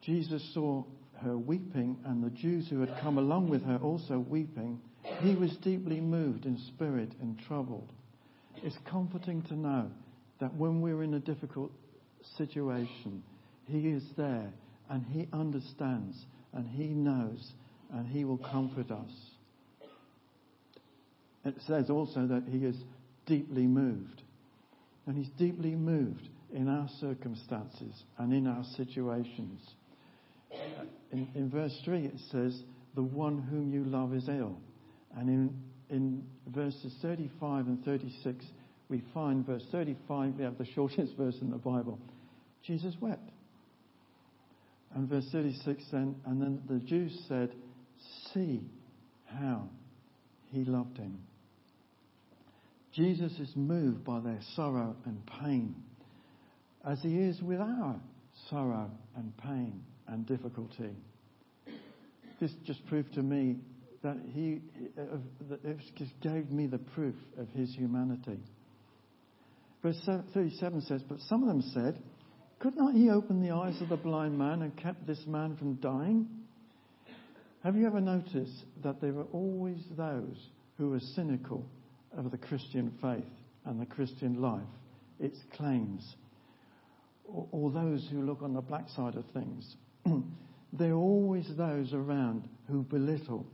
Jesus 0.00 0.42
saw 0.54 0.84
her 1.22 1.36
weeping, 1.36 1.96
and 2.04 2.22
the 2.22 2.30
Jews 2.30 2.68
who 2.68 2.80
had 2.80 2.98
come 3.00 3.18
along 3.18 3.48
with 3.48 3.64
her 3.64 3.78
also 3.82 4.18
weeping, 4.18 4.80
he 5.20 5.34
was 5.34 5.56
deeply 5.58 6.00
moved 6.00 6.46
in 6.46 6.58
spirit 6.74 7.12
and 7.20 7.38
troubled. 7.46 7.92
It's 8.62 8.76
comforting 8.88 9.42
to 9.42 9.54
know 9.54 9.90
that 10.40 10.54
when 10.54 10.80
we're 10.80 11.02
in 11.02 11.14
a 11.14 11.20
difficult 11.20 11.72
situation, 12.36 13.22
he 13.66 13.88
is 13.88 14.02
there 14.16 14.52
and 14.90 15.04
he 15.06 15.28
understands 15.32 16.16
and 16.52 16.68
he 16.68 16.88
knows 16.88 17.52
and 17.92 18.06
he 18.06 18.24
will 18.24 18.38
comfort 18.38 18.90
us. 18.90 19.10
It 21.44 21.56
says 21.66 21.90
also 21.90 22.26
that 22.26 22.44
he 22.48 22.58
is 22.58 22.76
deeply 23.26 23.66
moved. 23.66 24.22
And 25.06 25.16
he's 25.16 25.30
deeply 25.38 25.74
moved 25.74 26.28
in 26.52 26.68
our 26.68 26.88
circumstances 27.00 28.04
and 28.18 28.32
in 28.32 28.46
our 28.46 28.64
situations 28.76 29.60
in, 31.12 31.28
in 31.34 31.50
verse 31.50 31.76
3 31.84 32.06
it 32.06 32.18
says, 32.30 32.62
The 32.94 33.02
one 33.02 33.38
whom 33.38 33.72
you 33.72 33.84
love 33.84 34.14
is 34.14 34.28
ill. 34.28 34.56
And 35.16 35.28
in, 35.28 35.62
in 35.90 36.24
verses 36.48 36.94
35 37.02 37.66
and 37.66 37.84
36, 37.84 38.44
we 38.88 39.02
find 39.14 39.46
verse 39.46 39.64
35, 39.70 40.34
we 40.36 40.44
have 40.44 40.58
the 40.58 40.66
shortest 40.74 41.14
verse 41.18 41.36
in 41.40 41.50
the 41.50 41.58
Bible. 41.58 41.98
Jesus 42.64 42.94
wept. 43.00 43.30
And 44.94 45.08
verse 45.08 45.26
36 45.32 45.82
then, 45.90 46.16
and 46.26 46.40
then 46.40 46.62
the 46.68 46.78
Jews 46.78 47.18
said, 47.28 47.54
See 48.32 48.60
how 49.24 49.68
he 50.50 50.64
loved 50.64 50.98
him. 50.98 51.18
Jesus 52.92 53.32
is 53.38 53.50
moved 53.56 54.04
by 54.04 54.20
their 54.20 54.40
sorrow 54.54 54.94
and 55.06 55.22
pain, 55.40 55.74
as 56.86 57.00
he 57.00 57.16
is 57.16 57.40
with 57.40 57.58
our 57.58 57.98
sorrow 58.50 58.90
and 59.16 59.36
pain 59.38 59.82
and 60.08 60.26
difficulty. 60.26 60.90
This 62.40 62.52
just 62.66 62.84
proved 62.86 63.14
to 63.14 63.22
me 63.22 63.56
that 64.02 64.16
he 64.32 64.60
that 65.48 65.60
just 65.96 66.12
gave 66.20 66.50
me 66.50 66.66
the 66.66 66.78
proof 66.78 67.14
of 67.38 67.48
his 67.50 67.72
humanity. 67.74 68.40
Verse 69.82 69.98
37 70.32 70.82
says, 70.82 71.02
But 71.08 71.18
some 71.28 71.42
of 71.42 71.48
them 71.48 71.62
said, 71.72 72.00
Could 72.60 72.76
not 72.76 72.94
he 72.94 73.10
open 73.10 73.42
the 73.42 73.54
eyes 73.54 73.80
of 73.80 73.88
the 73.88 73.96
blind 73.96 74.38
man 74.38 74.62
and 74.62 74.76
kept 74.76 75.06
this 75.06 75.24
man 75.26 75.56
from 75.56 75.74
dying? 75.76 76.28
Have 77.64 77.76
you 77.76 77.86
ever 77.86 78.00
noticed 78.00 78.64
that 78.82 79.00
there 79.00 79.16
are 79.18 79.26
always 79.32 79.78
those 79.96 80.36
who 80.78 80.92
are 80.94 81.00
cynical 81.14 81.64
of 82.16 82.30
the 82.30 82.38
Christian 82.38 82.92
faith 83.00 83.24
and 83.64 83.80
the 83.80 83.86
Christian 83.86 84.40
life, 84.40 84.62
its 85.20 85.38
claims, 85.56 86.16
or, 87.32 87.70
those 87.70 88.06
who 88.10 88.22
look 88.22 88.42
on 88.42 88.54
the 88.54 88.60
black 88.60 88.88
side 88.90 89.14
of 89.14 89.24
things? 89.32 89.76
there 90.72 90.92
are 90.92 90.96
always 90.96 91.48
those 91.56 91.92
around 91.92 92.48
who 92.68 92.82
belittle 92.82 93.46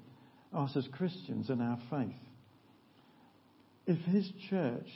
us 0.52 0.76
as 0.76 0.88
Christians 0.92 1.50
and 1.50 1.62
our 1.62 1.78
faith. 1.90 2.16
If 3.86 3.98
his 4.06 4.30
church, 4.50 4.88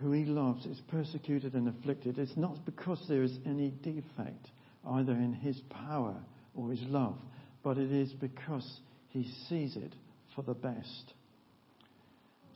who 0.00 0.12
he 0.12 0.24
loves, 0.24 0.64
is 0.66 0.80
persecuted 0.88 1.54
and 1.54 1.68
afflicted, 1.68 2.18
it's 2.18 2.36
not 2.36 2.64
because 2.64 3.04
there 3.08 3.22
is 3.22 3.36
any 3.44 3.70
defect 3.82 4.50
either 4.88 5.12
in 5.12 5.32
his 5.32 5.60
power 5.70 6.16
or 6.54 6.70
his 6.70 6.82
love, 6.82 7.16
but 7.62 7.78
it 7.78 7.92
is 7.92 8.12
because 8.12 8.80
he 9.08 9.30
sees 9.48 9.76
it 9.76 9.94
for 10.34 10.42
the 10.42 10.54
best. 10.54 11.12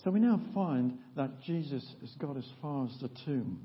So 0.03 0.11
we 0.11 0.21
now 0.21 0.41
find 0.55 0.99
that 1.17 1.43
Jesus 1.43 1.85
has 2.01 2.11
got 2.19 2.37
as 2.37 2.49
far 2.63 2.87
as 2.87 2.97
the 3.01 3.11
tomb. 3.25 3.61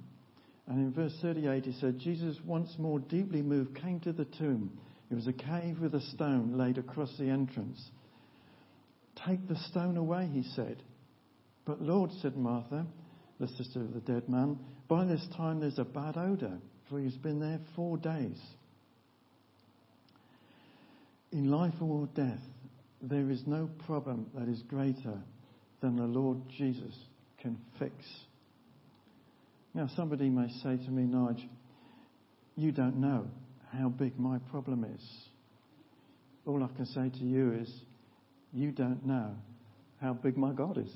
And 0.71 0.79
in 0.79 0.93
verse 0.93 1.13
38 1.21 1.65
he 1.65 1.73
said, 1.81 1.99
Jesus, 1.99 2.37
once 2.45 2.73
more 2.77 2.99
deeply 2.99 3.41
moved, 3.41 3.75
came 3.81 3.99
to 3.99 4.13
the 4.13 4.23
tomb. 4.23 4.79
It 5.11 5.15
was 5.15 5.27
a 5.27 5.33
cave 5.33 5.79
with 5.81 5.93
a 5.93 5.99
stone 5.99 6.57
laid 6.57 6.77
across 6.77 7.13
the 7.19 7.25
entrance. 7.25 7.89
Take 9.27 9.45
the 9.49 9.57
stone 9.69 9.97
away, 9.97 10.29
he 10.31 10.43
said. 10.55 10.81
But 11.65 11.81
Lord, 11.81 12.09
said 12.21 12.37
Martha, 12.37 12.85
the 13.37 13.49
sister 13.49 13.81
of 13.81 13.93
the 13.93 13.99
dead 13.99 14.29
man, 14.29 14.59
by 14.87 15.03
this 15.03 15.27
time 15.35 15.59
there's 15.59 15.77
a 15.77 15.83
bad 15.83 16.15
odour, 16.15 16.57
for 16.89 17.01
he's 17.01 17.17
been 17.17 17.41
there 17.41 17.59
four 17.75 17.97
days. 17.97 18.39
In 21.33 21.51
life 21.51 21.73
or 21.81 22.07
death, 22.15 22.39
there 23.01 23.29
is 23.29 23.43
no 23.45 23.69
problem 23.85 24.27
that 24.35 24.47
is 24.47 24.61
greater 24.61 25.19
than 25.81 25.97
the 25.97 26.03
Lord 26.03 26.37
Jesus 26.57 26.95
can 27.41 27.57
fix. 27.77 27.93
Now, 29.73 29.87
somebody 29.95 30.29
may 30.29 30.49
say 30.63 30.77
to 30.77 30.91
me, 30.91 31.03
Nigel, 31.03 31.49
you 32.57 32.71
don't 32.71 32.97
know 32.97 33.27
how 33.71 33.87
big 33.89 34.19
my 34.19 34.37
problem 34.49 34.83
is. 34.83 35.01
All 36.45 36.63
I 36.63 36.67
can 36.75 36.85
say 36.85 37.09
to 37.09 37.23
you 37.23 37.53
is, 37.53 37.71
you 38.51 38.71
don't 38.71 39.05
know 39.05 39.35
how 40.01 40.13
big 40.13 40.35
my 40.37 40.51
God 40.51 40.77
is. 40.77 40.91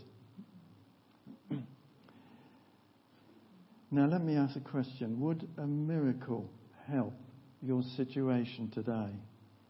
now, 3.92 4.08
let 4.08 4.22
me 4.22 4.36
ask 4.36 4.58
a 4.58 4.60
question. 4.60 5.22
Would 5.22 5.48
a 5.58 5.66
miracle 5.66 6.50
help 6.92 7.14
your 7.62 7.82
situation 7.96 8.70
today? 8.74 9.12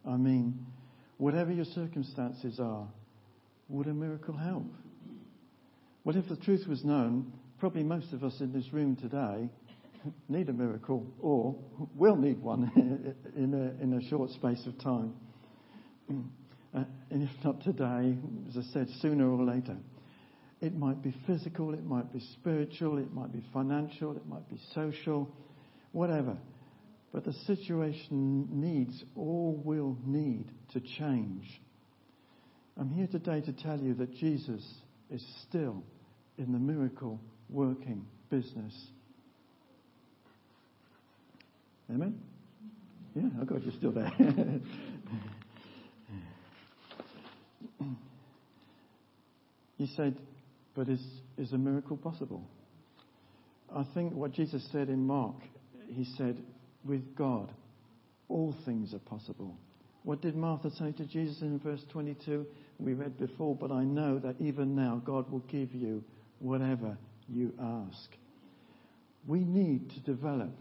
I 0.08 0.18
mean, 0.18 0.65
whatever 1.18 1.52
your 1.52 1.65
circumstances 1.65 2.60
are, 2.60 2.88
would 3.70 3.88
a 3.88 3.94
miracle 3.94 4.36
help? 4.36 4.65
Well, 6.04 6.15
if 6.15 6.28
the 6.28 6.38
truth 6.38 6.68
was 6.68 6.84
known, 6.84 7.32
probably 7.60 7.84
most 7.84 8.12
of 8.13 8.24
us 8.24 8.36
in 8.39 8.52
this 8.52 8.72
room 8.74 8.96
today 8.96 9.50
need 10.30 10.50
a 10.50 10.54
miracle 10.54 11.06
or 11.20 11.56
will 11.96 12.15
need 12.15 12.41
one 12.41 12.72
in 13.36 13.54
a, 13.54 13.84
in 13.84 13.94
a 13.94 14.10
short 14.10 14.30
space 14.32 14.65
of 14.65 14.78
time. 14.80 15.13
Uh, 16.76 16.84
and 17.10 17.24
if 17.24 17.30
not 17.46 17.63
today, 17.63 18.18
as 18.50 18.58
I 18.58 18.74
said, 18.74 18.89
sooner 19.02 19.32
or 19.32 19.46
later. 19.46 19.78
It 20.60 20.76
might 20.76 21.02
be 21.02 21.15
physical, 21.26 21.74
it 21.74 21.86
might 21.86 22.12
be 22.12 22.20
spiritual, 22.34 22.98
it 22.98 23.13
might 23.13 23.32
be 23.32 23.41
financial, 23.54 24.12
it 24.18 24.26
might 24.28 24.50
be 24.50 24.60
social, 24.74 25.34
whatever. 25.94 26.36
But 27.13 27.24
the 27.24 27.32
situation 27.46 28.50
needs 28.52 29.06
or 29.15 29.56
will 29.56 29.98
need 30.06 30.52
to 30.74 30.82
change. 30.82 31.62
I'm 32.78 32.89
here 32.89 33.08
today 33.08 33.39
to 33.39 33.54
tell 33.54 33.80
you 33.80 33.94
that 33.94 34.13
Jesus 34.15 34.62
is 35.10 35.26
still 35.48 35.82
in 36.38 36.52
the 36.52 36.60
miracle 36.60 37.22
working 37.49 38.05
business. 38.29 38.73
Amen? 41.89 42.19
Yeah, 43.15 43.29
oh 43.41 43.45
God, 43.45 43.62
you're 43.63 43.73
still 43.73 43.91
there. 43.91 44.12
you 49.77 49.88
said, 49.95 50.17
but 50.75 50.89
is, 50.89 51.01
is 51.38 51.53
a 51.53 51.58
miracle 51.58 51.95
possible? 51.97 52.43
I 53.73 53.86
think 53.93 54.13
what 54.13 54.31
Jesus 54.34 54.67
said 54.71 54.89
in 54.89 55.05
Mark, 55.05 55.36
he 55.88 56.05
said, 56.17 56.41
with 56.84 57.15
God, 57.15 57.51
all 58.27 58.55
things 58.65 58.93
are 58.93 58.99
possible. 58.99 59.55
What 60.03 60.21
did 60.21 60.36
Martha 60.36 60.69
say 60.71 60.91
to 60.91 61.05
Jesus 61.05 61.41
in 61.41 61.60
verse 61.60 61.84
22? 61.91 62.45
We 62.79 62.93
read 62.93 63.17
before, 63.17 63.55
but 63.55 63.71
I 63.71 63.84
know 63.84 64.19
that 64.19 64.36
even 64.39 64.75
now 64.75 65.01
God 65.03 65.31
will 65.31 65.39
give 65.39 65.73
you 65.73 66.03
whatever 66.39 66.97
you 67.29 67.53
ask. 67.59 68.09
We 69.27 69.39
need 69.39 69.89
to 69.91 69.99
develop 70.01 70.51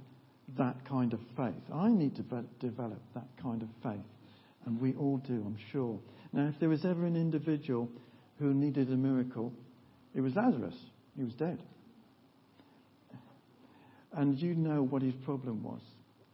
that 0.57 0.77
kind 0.89 1.13
of 1.13 1.21
faith. 1.37 1.63
I 1.73 1.89
need 1.89 2.17
to 2.17 2.23
develop 2.61 3.01
that 3.15 3.27
kind 3.43 3.63
of 3.63 3.69
faith. 3.83 4.05
And 4.67 4.81
we 4.81 4.95
all 4.95 5.19
do, 5.19 5.35
I'm 5.35 5.59
sure. 5.73 5.99
Now, 6.33 6.49
if 6.49 6.59
there 6.59 6.69
was 6.69 6.85
ever 6.85 7.05
an 7.07 7.17
individual 7.17 7.89
who 8.39 8.55
needed 8.55 8.89
a 8.89 8.97
miracle, 8.97 9.53
it 10.15 10.21
was 10.21 10.35
Lazarus. 10.35 10.77
He 11.17 11.25
was 11.25 11.35
dead. 11.35 11.63
And 14.13 14.39
you 14.39 14.55
know 14.55 14.83
what 14.83 15.03
his 15.03 15.15
problem 15.25 15.63
was. 15.63 15.81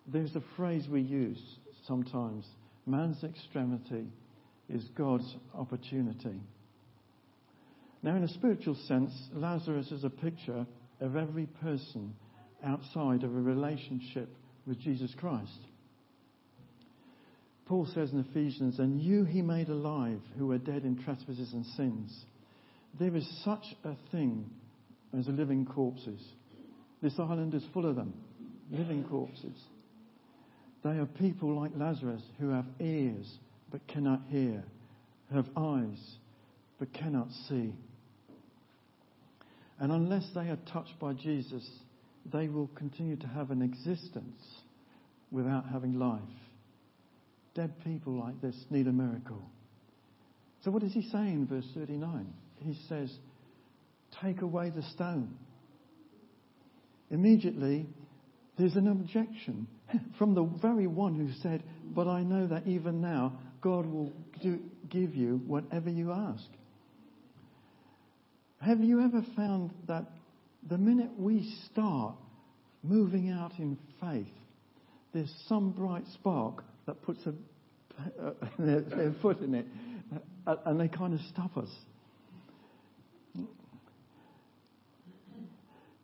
There's 0.07 0.37
a 0.37 0.43
phrase 0.57 0.87
we 0.89 1.01
use 1.01 1.41
sometimes 1.87 2.45
man's 2.87 3.23
extremity 3.25 4.07
is 4.69 4.85
God's 4.97 5.37
opportunity. 5.55 6.41
Now, 8.03 8.17
in 8.17 8.25
a 8.25 8.29
spiritual 8.29 8.77
sense, 8.87 9.13
Lazarus 9.33 9.91
is 9.93 10.05
a 10.05 10.11
picture 10.11 10.67
of 11.01 11.17
every 11.17 11.47
person 11.47 12.15
outside 12.65 13.25
of 13.25 13.35
a 13.35 13.41
relationship 13.41 14.29
with 14.67 14.81
Jesus 14.81 15.15
Christ. 15.19 15.51
Paul 17.67 17.87
says 17.95 18.11
in 18.13 18.21
Ephesians, 18.31 18.79
And 18.79 19.01
you 19.01 19.25
he 19.25 19.43
made 19.43 19.69
alive 19.69 20.21
who 20.37 20.49
were 20.49 20.59
dead 20.59 20.85
in 20.85 21.03
trespasses 21.05 21.53
and 21.53 21.65
sins. 21.77 22.25
There 22.99 23.15
is 23.15 23.29
such 23.45 23.65
a 23.85 23.95
thing 24.11 24.51
as 25.17 25.29
living 25.29 25.67
corpses. 25.67 26.21
This 27.03 27.15
island 27.19 27.55
is 27.55 27.63
full 27.73 27.87
of 27.87 27.97
them, 27.97 28.13
living 28.71 29.05
corpses. 29.05 29.57
They 30.83 30.91
are 30.91 31.07
people 31.07 31.61
like 31.61 31.73
Lazarus 31.77 32.23
who 32.39 32.49
have 32.51 32.67
ears 32.81 33.31
but 33.71 33.87
cannot 33.87 34.23
hear, 34.29 34.65
have 35.33 35.47
eyes 35.57 36.17
but 36.79 36.93
cannot 36.93 37.29
see. 37.49 37.75
And 39.81 39.91
unless 39.91 40.29
they 40.35 40.49
are 40.51 40.59
touched 40.73 40.99
by 41.01 41.15
Jesus, 41.15 41.69
they 42.31 42.49
will 42.49 42.69
continue 42.77 43.17
to 43.17 43.27
have 43.27 43.51
an 43.51 43.63
existence 43.63 44.43
without 45.31 45.65
having 45.73 45.99
life. 45.99 46.21
Dead 47.55 47.73
people 47.83 48.13
like 48.13 48.41
this 48.43 48.55
need 48.69 48.87
a 48.87 48.93
miracle. 48.93 49.43
So, 50.63 50.71
what 50.71 50.83
does 50.83 50.93
he 50.93 51.03
say 51.03 51.19
in 51.19 51.47
verse 51.47 51.65
39? 51.75 52.27
He 52.59 52.77
says, 52.89 53.11
Take 54.23 54.43
away 54.43 54.71
the 54.71 54.83
stone. 54.83 55.35
Immediately, 57.11 57.87
there's 58.59 58.77
an 58.77 58.89
objection 58.89 59.67
from 60.19 60.35
the 60.35 60.45
very 60.61 60.87
one 60.87 61.15
who 61.15 61.33
said, 61.43 61.63
But 61.87 62.07
I 62.07 62.23
know 62.23 62.47
that 62.47 62.67
even 62.67 63.01
now 63.01 63.39
God 63.63 63.87
will 63.87 64.13
do, 64.43 64.61
give 64.91 65.15
you 65.15 65.41
whatever 65.47 65.89
you 65.89 66.13
ask. 66.13 66.45
Have 68.61 68.81
you 68.81 69.01
ever 69.01 69.25
found 69.37 69.71
that 69.89 70.05
the 70.69 70.77
minute 70.77 71.11
we 71.17 71.51
start 71.73 72.15
moving 72.83 73.31
out 73.31 73.53
in 73.59 73.79
faith, 74.01 74.27
there's 75.15 75.33
some 75.49 75.71
bright 75.71 76.05
spark 76.13 76.63
that 76.87 77.01
puts 77.03 77.21
a, 77.27 77.33
their, 78.59 79.15
foot 79.23 79.41
in 79.41 79.55
it 79.55 79.67
and 80.47 80.79
they 80.79 80.89
kind 80.89 81.15
of 81.15 81.21
stop 81.33 81.57
us? 81.57 81.71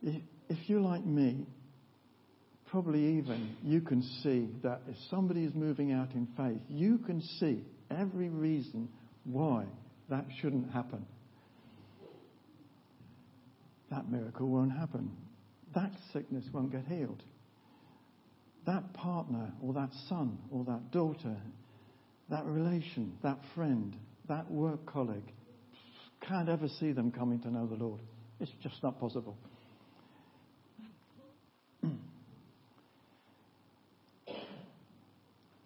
If 0.03 0.59
you're 0.67 0.81
like 0.81 1.05
me, 1.05 1.45
probably 2.71 3.19
even 3.19 3.57
you 3.63 3.83
can 3.83 4.03
see 4.23 4.49
that 4.63 4.81
if 4.89 4.97
somebody 5.11 5.45
is 5.45 5.55
moving 5.55 5.93
out 5.93 6.13
in 6.15 6.27
faith, 6.39 6.63
you 6.71 6.99
can 6.99 7.21
see 7.39 7.65
every 7.91 8.31
reason 8.31 8.89
why 9.25 9.65
that 10.09 10.25
shouldn't 10.41 10.71
happen 10.73 11.05
that 13.91 14.11
miracle 14.11 14.49
won't 14.49 14.73
happen. 14.73 15.11
That 15.75 15.93
sickness 16.13 16.45
won't 16.53 16.73
get 16.73 16.87
healed. 16.87 17.23
That 18.67 18.93
partner 18.95 19.53
or 19.63 19.73
that 19.75 19.91
son 20.09 20.39
or 20.51 20.65
that 20.65 20.91
daughter, 20.91 21.37
that 22.31 22.45
relation, 22.47 23.17
that 23.23 23.39
friend, 23.55 23.95
that 24.29 24.51
work 24.51 24.87
colleague, 24.87 25.33
can't 26.27 26.49
ever 26.49 26.67
see 26.81 26.93
them 26.93 27.13
coming 27.13 27.41
to 27.41 27.51
know 27.51 27.67
the 27.67 27.77
Lord. 27.77 28.01
It's 28.41 28.51
just 28.63 28.83
not 28.83 28.99
possible. 28.99 29.37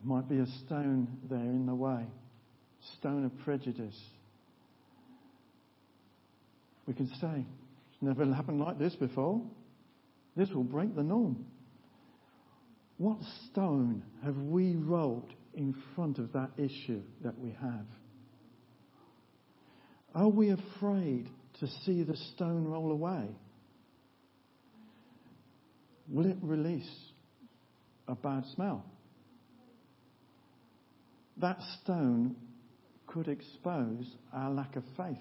Might 0.05 0.29
be 0.29 0.39
a 0.39 0.47
stone 0.67 1.09
there 1.29 1.39
in 1.39 1.67
the 1.67 1.75
way, 1.75 2.05
stone 2.99 3.25
of 3.25 3.33
prejudice. 3.45 3.99
We 6.87 6.95
can 6.95 7.09
say, 7.21 7.45
Never 8.01 8.25
happened 8.33 8.61
like 8.61 8.79
this 8.79 8.95
before. 8.95 9.43
This 10.37 10.51
will 10.51 10.65
break 10.65 10.95
the 10.95 11.03
norm. 11.03 11.45
What 12.97 13.19
stone 13.51 14.03
have 14.25 14.37
we 14.37 14.75
rolled 14.75 15.33
in 15.55 15.75
front 15.95 16.19
of 16.19 16.33
that 16.33 16.51
issue 16.57 17.03
that 17.23 17.39
we 17.39 17.51
have? 17.61 17.87
Are 20.15 20.29
we 20.29 20.51
afraid 20.51 21.29
to 21.61 21.67
see 21.85 22.03
the 22.03 22.17
stone 22.35 22.65
roll 22.65 22.93
away? 22.93 23.29
Will 26.09 26.27
it 26.27 26.39
release 26.43 26.91
a 28.09 28.15
bad 28.15 28.45
smell? 28.55 28.85
that 31.41 31.59
stone 31.83 32.37
could 33.07 33.29
expose 33.29 34.07
our 34.33 34.51
lack 34.51 34.77
of 34.77 34.85
faith. 34.97 35.17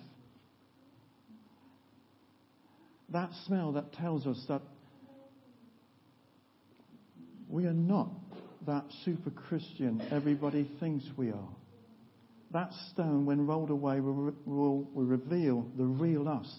That 3.12 3.32
smell 3.46 3.74
that 3.74 3.94
tells 3.94 4.28
us 4.28 4.44
that 4.48 4.62
we 7.48 7.66
are 7.66 7.74
not 7.74 8.10
that 8.68 8.86
super 9.04 9.32
Christian 9.32 10.02
everybody 10.12 10.70
thinks 10.80 11.06
we 11.18 11.30
are. 11.32 11.50
That 12.52 12.72
stone, 12.92 13.26
when 13.26 13.46
rolled 13.46 13.70
away, 13.70 14.00
will, 14.00 14.34
will, 14.46 14.84
will 14.94 15.06
reveal 15.06 15.68
the 15.78 15.86
real 15.86 16.28
us. 16.28 16.52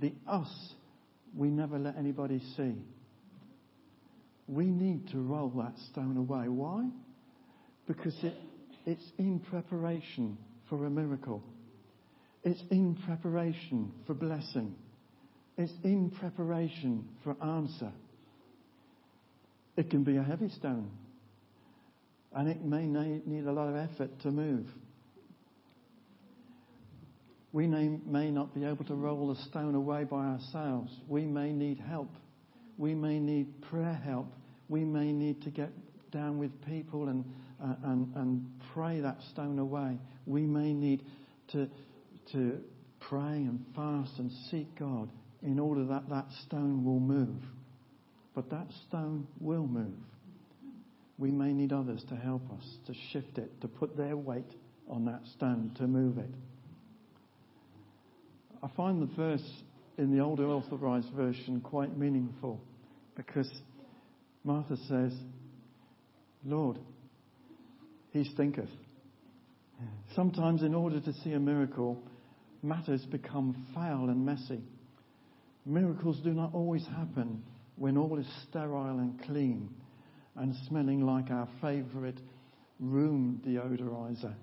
The 0.00 0.12
us 0.26 0.72
we 1.36 1.48
never 1.48 1.78
let 1.78 1.96
anybody 1.96 2.40
see. 2.56 2.74
We 4.46 4.66
need 4.66 5.08
to 5.10 5.18
roll 5.18 5.50
that 5.56 5.74
stone 5.90 6.16
away. 6.16 6.48
Why? 6.48 6.88
Because 7.86 8.14
it, 8.22 8.34
it's 8.86 9.12
in 9.18 9.40
preparation 9.40 10.36
for 10.68 10.84
a 10.86 10.90
miracle. 10.90 11.42
It's 12.44 12.62
in 12.70 12.96
preparation 13.06 13.90
for 14.06 14.14
blessing. 14.14 14.74
It's 15.56 15.72
in 15.84 16.10
preparation 16.10 17.08
for 17.22 17.36
answer. 17.42 17.92
It 19.76 19.90
can 19.90 20.02
be 20.02 20.16
a 20.16 20.22
heavy 20.22 20.48
stone. 20.48 20.90
And 22.32 22.48
it 22.48 22.64
may 22.64 22.86
need 22.86 23.46
a 23.46 23.52
lot 23.52 23.68
of 23.68 23.76
effort 23.76 24.10
to 24.22 24.30
move. 24.30 24.66
We 27.52 27.68
may, 27.68 28.30
not 28.32 28.52
be 28.52 28.64
able 28.64 28.84
to 28.86 28.94
roll 28.94 29.32
the 29.32 29.40
stone 29.42 29.76
away 29.76 30.02
by 30.02 30.26
ourselves. 30.26 30.92
We 31.06 31.24
may 31.24 31.52
need 31.52 31.78
help. 31.78 32.10
We 32.76 32.94
may 32.96 33.20
need 33.20 33.62
prayer 33.62 34.00
help. 34.04 34.26
We 34.68 34.82
may 34.82 35.12
need 35.12 35.42
to 35.42 35.50
get 35.50 35.70
down 36.10 36.38
with 36.38 36.50
people 36.66 37.08
and, 37.08 37.24
uh, 37.62 37.74
and, 37.84 38.12
and 38.16 38.50
pray 38.72 38.98
that 39.00 39.18
stone 39.30 39.60
away. 39.60 40.00
We 40.26 40.42
may 40.42 40.72
need 40.72 41.04
to, 41.52 41.68
to 42.32 42.58
pray 42.98 43.20
and 43.20 43.64
fast 43.76 44.18
and 44.18 44.32
seek 44.50 44.76
God 44.76 45.08
in 45.44 45.58
order 45.58 45.84
that 45.84 46.08
that 46.08 46.26
stone 46.46 46.84
will 46.84 47.00
move. 47.00 47.42
But 48.34 48.50
that 48.50 48.66
stone 48.88 49.26
will 49.40 49.66
move. 49.66 49.94
We 51.18 51.30
may 51.30 51.52
need 51.52 51.72
others 51.72 52.02
to 52.08 52.16
help 52.16 52.42
us, 52.50 52.64
to 52.86 52.94
shift 53.12 53.38
it, 53.38 53.60
to 53.60 53.68
put 53.68 53.96
their 53.96 54.16
weight 54.16 54.50
on 54.88 55.04
that 55.04 55.20
stone, 55.36 55.70
to 55.76 55.86
move 55.86 56.18
it. 56.18 56.30
I 58.62 58.68
find 58.76 59.00
the 59.00 59.14
verse 59.14 59.48
in 59.98 60.16
the 60.16 60.22
older 60.22 60.48
authorized 60.48 61.10
version 61.14 61.60
quite 61.60 61.96
meaningful 61.96 62.60
because 63.14 63.50
Martha 64.42 64.76
says, 64.88 65.12
Lord, 66.44 66.78
he 68.10 68.24
stinketh. 68.24 68.70
Sometimes, 70.14 70.62
in 70.62 70.74
order 70.74 71.00
to 71.00 71.12
see 71.22 71.32
a 71.32 71.40
miracle, 71.40 72.02
matters 72.62 73.04
become 73.04 73.66
foul 73.74 74.08
and 74.08 74.24
messy. 74.24 74.62
Miracles 75.66 76.20
do 76.22 76.30
not 76.30 76.54
always 76.54 76.86
happen 76.86 77.42
when 77.76 77.96
all 77.96 78.18
is 78.18 78.26
sterile 78.48 78.98
and 78.98 79.20
clean 79.24 79.68
and 80.36 80.54
smelling 80.68 81.00
like 81.06 81.30
our 81.30 81.48
favorite 81.60 82.20
room 82.80 83.40
deodorizer. 83.46 84.34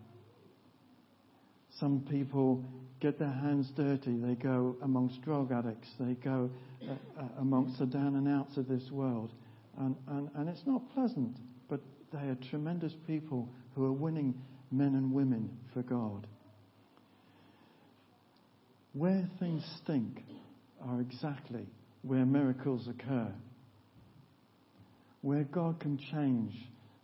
Some 1.79 2.05
people 2.09 2.63
get 2.99 3.19
their 3.19 3.31
hands 3.31 3.71
dirty. 3.75 4.17
They 4.17 4.35
go 4.35 4.75
amongst 4.83 5.21
drug 5.21 5.51
addicts. 5.51 5.87
They 5.99 6.13
go 6.13 6.49
uh, 6.87 6.93
uh, 7.19 7.23
amongst 7.39 7.79
the 7.79 7.85
down 7.85 8.15
and 8.15 8.27
outs 8.27 8.57
of 8.57 8.67
this 8.67 8.89
world. 8.91 9.31
And, 9.79 9.95
and, 10.07 10.29
and 10.35 10.49
it's 10.49 10.65
not 10.65 10.81
pleasant, 10.93 11.37
but 11.69 11.81
they 12.11 12.19
are 12.19 12.37
tremendous 12.49 12.93
people 13.07 13.47
who 13.75 13.85
are 13.85 13.91
winning 13.91 14.35
men 14.71 14.95
and 14.95 15.13
women 15.13 15.49
for 15.73 15.81
God. 15.81 16.27
Where 18.93 19.29
things 19.39 19.63
stink 19.83 20.21
are 20.87 21.01
exactly 21.01 21.67
where 22.01 22.25
miracles 22.25 22.87
occur. 22.87 23.31
Where 25.21 25.43
God 25.43 25.79
can 25.79 25.97
change 26.11 26.53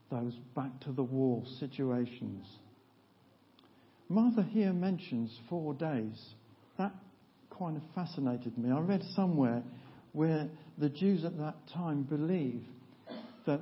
those 0.09 0.33
back 0.55 0.79
to 0.81 0.91
the 0.91 1.03
wall 1.03 1.45
situations 1.59 2.45
Martha 4.09 4.43
here 4.43 4.71
mentions 4.71 5.37
four 5.49 5.73
days. 5.73 6.33
That 6.77 6.93
kind 7.57 7.75
of 7.75 7.83
fascinated 7.93 8.57
me. 8.57 8.71
I 8.71 8.79
read 8.79 9.03
somewhere 9.15 9.63
where 10.13 10.47
the 10.77 10.89
Jews 10.89 11.25
at 11.25 11.37
that 11.39 11.55
time 11.73 12.03
believed 12.03 12.67
that 13.45 13.61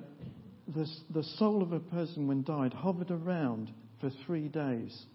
the, 0.73 0.87
the 1.11 1.23
soul 1.37 1.63
of 1.63 1.71
a 1.71 1.79
person 1.79 2.27
when 2.27 2.43
died 2.43 2.73
hovered 2.73 3.11
around 3.11 3.71
for 4.01 4.11
three 4.25 4.47
days. 4.47 5.05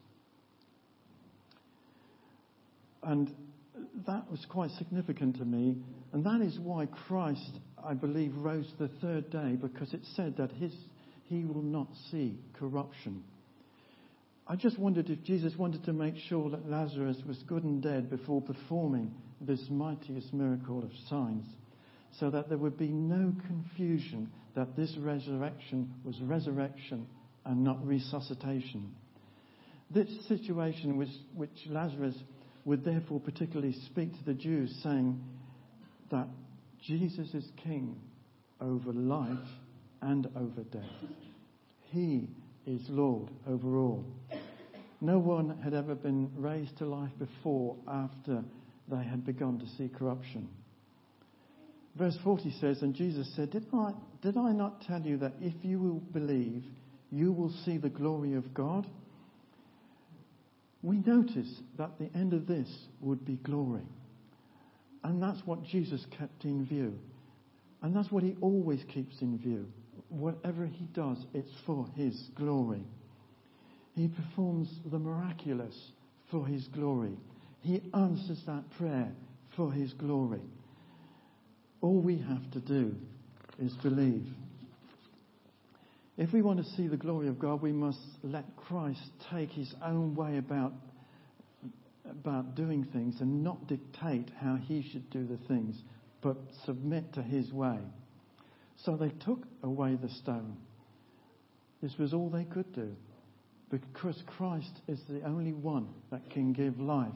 And 3.03 3.33
that 4.07 4.31
was 4.31 4.45
quite 4.49 4.71
significant 4.73 5.37
to 5.39 5.45
me. 5.45 5.77
And 6.13 6.25
that 6.25 6.41
is 6.41 6.59
why 6.59 6.87
Christ, 6.87 7.51
I 7.83 7.95
believe, 7.95 8.35
rose 8.37 8.73
the 8.79 8.89
third 9.01 9.31
day, 9.31 9.57
because 9.61 9.95
it 9.95 10.01
said 10.15 10.37
that 10.39 10.53
his, 10.53 10.75
he 11.25 11.45
will 11.45 11.63
not 11.63 11.89
see 12.11 12.39
corruption. 12.59 13.23
I 14.47 14.57
just 14.57 14.79
wondered 14.79 15.09
if 15.11 15.23
Jesus 15.23 15.57
wanted 15.57 15.85
to 15.85 15.93
make 15.93 16.17
sure 16.29 16.51
that 16.51 16.69
Lazarus 16.69 17.19
was 17.27 17.39
good 17.47 17.63
and 17.63 17.81
dead 17.81 18.11
before 18.11 18.43
performing 18.43 19.15
this 19.41 19.65
mightiest 19.71 20.35
miracle 20.35 20.83
of 20.83 20.91
signs, 21.09 21.47
so 22.19 22.31
that 22.31 22.49
there 22.49 22.59
would 22.59 22.77
be 22.77 22.89
no 22.89 23.33
confusion 23.47 24.29
that 24.57 24.77
this 24.77 24.97
resurrection 24.99 25.95
was 26.05 26.21
resurrection 26.23 27.07
and 27.45 27.63
not 27.63 27.87
resuscitation. 27.87 28.93
This 29.91 30.09
situation, 30.27 30.97
which, 30.97 31.09
which 31.35 31.51
Lazarus 31.69 32.17
would 32.65 32.85
therefore 32.85 33.21
particularly 33.21 33.75
speak 33.87 34.13
to 34.13 34.25
the 34.25 34.35
Jews, 34.35 34.79
saying 34.83 35.21
that 36.11 36.29
Jesus 36.83 37.35
is 37.35 37.45
king 37.63 37.97
over 38.61 38.93
life 38.93 39.49
and 40.03 40.27
over 40.37 40.63
death. 40.71 41.11
He 41.91 42.29
is 42.67 42.83
Lord 42.89 43.31
over 43.49 43.79
all. 43.79 44.05
No 45.01 45.19
one 45.19 45.59
had 45.63 45.75
ever 45.75 45.95
been 45.95 46.31
raised 46.37 46.77
to 46.79 46.87
life 46.87 47.11
before 47.19 47.77
after 47.89 48.45
they 48.89 49.03
had 49.03 49.25
begun 49.25 49.59
to 49.59 49.67
see 49.77 49.89
corruption. 49.89 50.49
Verse 51.97 52.17
40 52.23 52.53
says, 52.61 52.83
And 52.83 52.95
Jesus 52.95 53.31
said, 53.35 53.51
Did 53.51 53.67
I, 53.73 53.93
did 54.23 54.37
I 54.37 54.53
not 54.53 54.83
tell 54.83 55.01
you 55.01 55.17
that 55.19 55.35
if 55.41 55.55
you 55.63 55.79
will 55.79 56.01
believe, 56.13 56.65
you 57.11 57.33
will 57.33 57.53
see 57.65 57.79
the 57.79 57.89
glory 57.89 58.35
of 58.35 58.55
God? 58.55 58.87
We 60.83 60.99
notice 60.99 61.61
that 61.79 61.99
the 61.99 62.11
end 62.15 62.33
of 62.33 62.47
this 62.47 62.69
would 63.01 63.25
be 63.25 63.37
glory. 63.37 63.87
And 65.05 65.23
that's 65.23 65.41
what 65.47 65.65
Jesus 65.65 66.07
kept 66.19 66.45
in 66.45 66.65
view. 66.67 66.99
And 67.83 67.95
that's 67.95 68.11
what 68.11 68.23
he 68.23 68.37
always 68.41 68.83
keeps 68.93 69.21
in 69.21 69.39
view. 69.39 69.67
Whatever 70.09 70.67
he 70.67 70.85
does, 70.87 71.19
it's 71.35 71.53
for 71.65 71.87
his 71.95 72.31
glory. 72.35 72.83
He 73.95 74.09
performs 74.09 74.71
the 74.91 74.99
miraculous 74.99 75.75
for 76.31 76.47
His 76.47 76.67
glory. 76.69 77.17
He 77.61 77.83
answers 77.93 78.41
that 78.47 78.71
prayer 78.79 79.13
for 79.57 79.73
His 79.73 79.93
glory. 79.93 80.41
All 81.81 82.01
we 82.01 82.19
have 82.19 82.51
to 82.53 82.61
do 82.61 82.95
is 83.59 83.73
believe. 83.75 84.27
If 86.21 86.35
we 86.35 86.43
want 86.43 86.63
to 86.63 86.71
see 86.73 86.87
the 86.87 86.99
glory 86.99 87.29
of 87.29 87.39
God, 87.39 87.63
we 87.63 87.73
must 87.73 87.99
let 88.23 88.45
Christ 88.55 89.01
take 89.33 89.51
His 89.51 89.75
own 89.83 90.15
way 90.15 90.37
about, 90.37 90.75
about 92.05 92.55
doing 92.55 92.85
things 92.93 93.23
and 93.23 93.43
not 93.43 93.67
dictate 93.67 94.29
how 94.39 94.57
He 94.57 94.87
should 94.93 95.09
do 95.09 95.27
the 95.27 95.39
things, 95.49 95.81
but 96.21 96.37
submit 96.67 97.15
to 97.15 97.23
His 97.23 97.51
way. 97.55 97.79
So 98.85 98.97
they 98.97 99.09
took 99.25 99.47
away 99.63 99.95
the 99.95 100.11
stone. 100.11 100.59
This 101.83 101.97
was 101.97 102.13
all 102.13 102.29
they 102.29 102.45
could 102.45 102.71
do 102.75 102.95
because 103.71 104.23
Christ 104.27 104.83
is 104.89 105.01
the 105.09 105.23
only 105.23 105.55
one 105.55 105.89
that 106.11 106.29
can 106.29 106.53
give 106.53 106.79
life. 106.79 107.09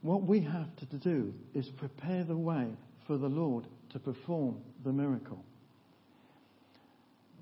What 0.00 0.22
we 0.22 0.40
have 0.40 0.74
to 0.76 0.96
do 0.96 1.34
is 1.54 1.68
prepare 1.76 2.24
the 2.24 2.34
way 2.34 2.68
for 3.06 3.18
the 3.18 3.28
Lord 3.28 3.66
to 3.90 3.98
perform 3.98 4.56
the 4.86 4.92
miracle. 4.92 5.44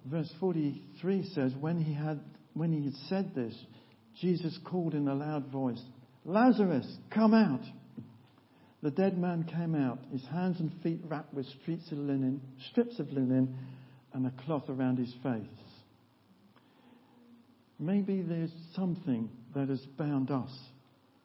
Verse 0.04 0.30
43 0.38 1.30
says, 1.34 1.52
when 1.58 1.80
he 1.80 1.94
had, 1.94 2.20
when 2.52 2.72
he 2.72 2.84
had 2.84 2.94
said 3.08 3.34
this, 3.34 3.54
Jesus 4.20 4.58
called 4.64 4.94
in 4.94 5.08
a 5.08 5.14
loud 5.14 5.46
voice, 5.46 5.80
Lazarus, 6.24 6.86
come 7.10 7.34
out. 7.34 7.62
The 8.82 8.90
dead 8.90 9.16
man 9.16 9.44
came 9.44 9.74
out, 9.74 9.98
his 10.12 10.24
hands 10.26 10.60
and 10.60 10.70
feet 10.82 11.00
wrapped 11.08 11.32
with 11.32 11.46
strips 11.62 11.90
of 11.90 11.98
linen, 11.98 12.42
strips 12.70 12.98
of 12.98 13.10
linen, 13.10 13.56
and 14.12 14.26
a 14.26 14.44
cloth 14.44 14.68
around 14.68 14.98
his 14.98 15.12
face. 15.22 15.46
Maybe 17.78 18.20
there's 18.20 18.52
something 18.76 19.30
that 19.54 19.68
has 19.68 19.80
bound 19.98 20.30
us 20.30 20.50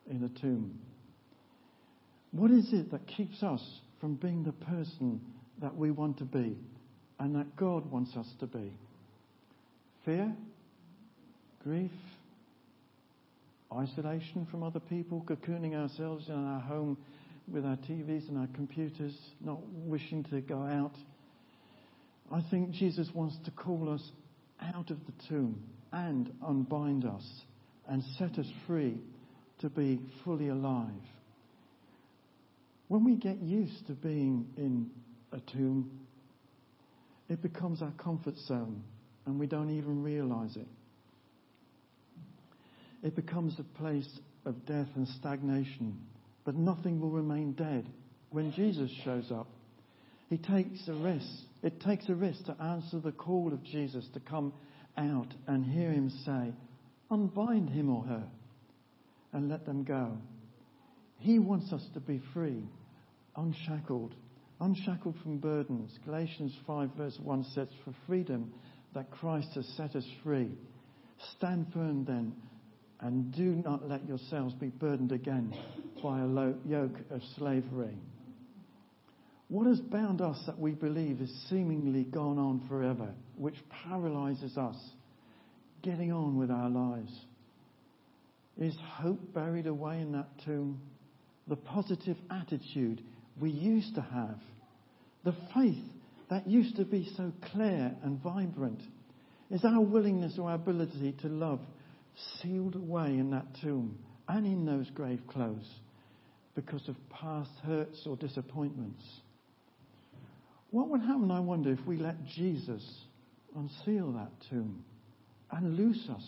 in 0.10 0.24
a 0.24 0.40
tomb. 0.40 0.80
What 2.32 2.52
is 2.52 2.72
it 2.72 2.92
that 2.92 3.08
keeps 3.08 3.44
us 3.44 3.62
from 4.00 4.16
being 4.16 4.44
the 4.44 4.54
person 4.54 5.20
that 5.62 5.76
we 5.76 5.92
want 5.92 6.18
to 6.20 6.26
be 6.26 6.58
and 7.20 7.36
that 7.36 7.56
God 7.56 7.90
wants 7.92 8.16
us 8.16 8.28
to 8.40 8.48
be? 8.48 8.72
Fear? 10.06 10.34
grief, 11.64 11.92
isolation 13.74 14.48
from 14.50 14.64
other 14.64 14.80
people, 14.80 15.24
cocooning 15.28 15.76
ourselves 15.76 16.28
in 16.30 16.36
our 16.36 16.62
home 16.62 16.98
with 17.48 17.66
our 17.66 17.76
TVs 17.78 18.28
and 18.30 18.38
our 18.38 18.48
computers, 18.56 19.16
not 19.42 19.60
wishing 19.86 20.24
to 20.26 20.42
go 20.42 20.62
out. 20.62 20.96
I 22.32 22.44
think 22.50 22.72
Jesus 22.72 23.10
wants 23.14 23.36
to 23.46 23.52
call 23.52 23.94
us 23.94 24.04
out 24.62 24.92
of 24.92 24.98
the 25.06 25.14
tomb 25.28 25.62
and 25.92 26.32
unbind 26.46 27.06
us 27.06 27.26
and 27.88 28.04
set 28.18 28.38
us 28.38 28.48
free 28.68 29.00
to 29.60 29.70
be 29.70 30.00
fully 30.24 30.50
alive. 30.50 30.90
When 32.88 33.04
we 33.04 33.16
get 33.16 33.42
used 33.42 33.86
to 33.88 33.94
being 33.94 34.48
in 34.58 34.90
a 35.32 35.40
tomb, 35.52 35.92
it 37.30 37.42
becomes 37.42 37.82
our 37.82 37.92
comfort 37.92 38.38
zone 38.38 38.84
and 39.26 39.40
we 39.40 39.48
don't 39.48 39.70
even 39.70 40.04
realize 40.04 40.56
it. 40.56 40.68
It 43.04 43.16
becomes 43.16 43.58
a 43.60 43.78
place 43.78 44.10
of 44.46 44.66
death 44.66 44.88
and 44.96 45.08
stagnation, 45.08 46.00
but 46.44 46.56
nothing 46.56 47.00
will 47.00 47.12
remain 47.12 47.54
dead 47.54 47.88
when 48.32 48.52
Jesus 48.54 48.92
shows 49.04 49.32
up. 49.32 49.48
He 50.30 50.38
takes 50.38 50.88
a 50.88 50.94
risk. 50.94 51.28
It 51.64 51.80
takes 51.82 52.10
a 52.10 52.16
risk 52.16 52.46
to 52.46 52.62
answer 52.62 53.00
the 53.00 53.12
call 53.12 53.52
of 53.54 53.64
Jesus 53.64 54.06
to 54.14 54.20
come 54.20 54.54
out 54.98 55.34
and 55.48 55.66
hear 55.66 55.92
him 55.92 56.10
say, 56.26 56.54
unbind 57.12 57.70
him 57.70 57.90
or 57.90 58.04
her 58.04 58.24
and 59.34 59.50
let 59.50 59.66
them 59.66 59.84
go. 59.84 60.18
He 61.20 61.40
wants 61.40 61.72
us 61.74 61.86
to 61.94 62.00
be 62.00 62.22
free, 62.34 62.64
unshackled, 63.36 64.16
unshackled 64.62 65.16
from 65.24 65.38
burdens. 65.38 65.98
Galatians 66.06 66.54
5 66.68 66.90
verse 66.98 67.18
1 67.22 67.44
says, 67.56 67.68
for 67.84 67.94
freedom 68.08 68.54
that 68.94 69.12
Christ 69.12 69.50
has 69.56 69.68
set 69.78 69.96
us 69.96 70.06
free. 70.24 70.52
Stand 71.38 71.68
firm 71.74 72.06
then 72.06 72.34
and 73.02 73.34
do 73.34 73.56
not 73.66 73.88
let 73.88 74.08
yourselves 74.08 74.54
be 74.56 74.68
burdened 74.68 75.12
again 75.12 75.54
by 76.04 76.20
a 76.20 76.54
yoke 76.68 76.98
of 77.12 77.22
slavery. 77.38 77.98
What 79.48 79.68
has 79.68 79.80
bound 79.80 80.22
us 80.22 80.42
that 80.46 80.60
we 80.60 80.72
believe 80.72 81.22
is 81.22 81.48
seemingly 81.50 82.04
gone 82.04 82.38
on 82.38 82.68
forever, 82.68 83.10
which 83.36 83.56
paralyzes 83.70 84.58
us 84.58 84.76
getting 85.82 86.12
on 86.12 86.38
with 86.38 86.52
our 86.52 86.70
lives? 86.70 87.12
Is 88.60 88.76
hope 88.98 89.34
buried 89.34 89.66
away 89.66 90.02
in 90.02 90.12
that 90.12 90.28
tomb? 90.46 90.82
The 91.48 91.56
positive 91.56 92.18
attitude 92.30 93.02
we 93.40 93.50
used 93.50 93.96
to 93.96 94.02
have, 94.02 94.40
the 95.24 95.36
faith 95.54 95.84
that 96.30 96.48
used 96.48 96.76
to 96.78 96.86
be 96.86 97.12
so 97.18 97.32
clear 97.52 97.96
and 98.04 98.22
vibrant, 98.22 98.82
is 99.50 99.66
our 99.66 99.82
willingness 99.82 100.38
or 100.38 100.50
our 100.50 100.56
ability 100.56 101.16
to 101.22 101.28
love 101.28 101.60
sealed 102.42 102.76
away 102.76 103.08
in 103.08 103.32
that 103.32 103.46
tomb 103.62 103.98
and 104.28 104.46
in 104.46 104.66
those 104.66 104.90
grave 104.92 105.22
clothes 105.28 105.68
because 106.56 106.88
of 106.88 106.96
past 107.10 107.52
hurts 107.66 108.06
or 108.06 108.16
disappointments? 108.16 109.04
What 110.72 110.90
would 110.90 111.02
happen, 111.02 111.32
I 111.32 111.40
wonder, 111.40 111.72
if 111.72 111.84
we 111.88 111.98
let 111.98 112.24
Jesus 112.26 112.84
unseal 113.56 114.12
that 114.14 114.32
tomb 114.50 114.84
and 115.52 115.76
loose 115.76 116.08
us 116.14 116.24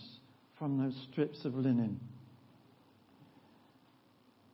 from 0.58 0.78
those 0.78 0.96
strips 1.12 1.44
of 1.44 1.54
linen? 1.54 2.00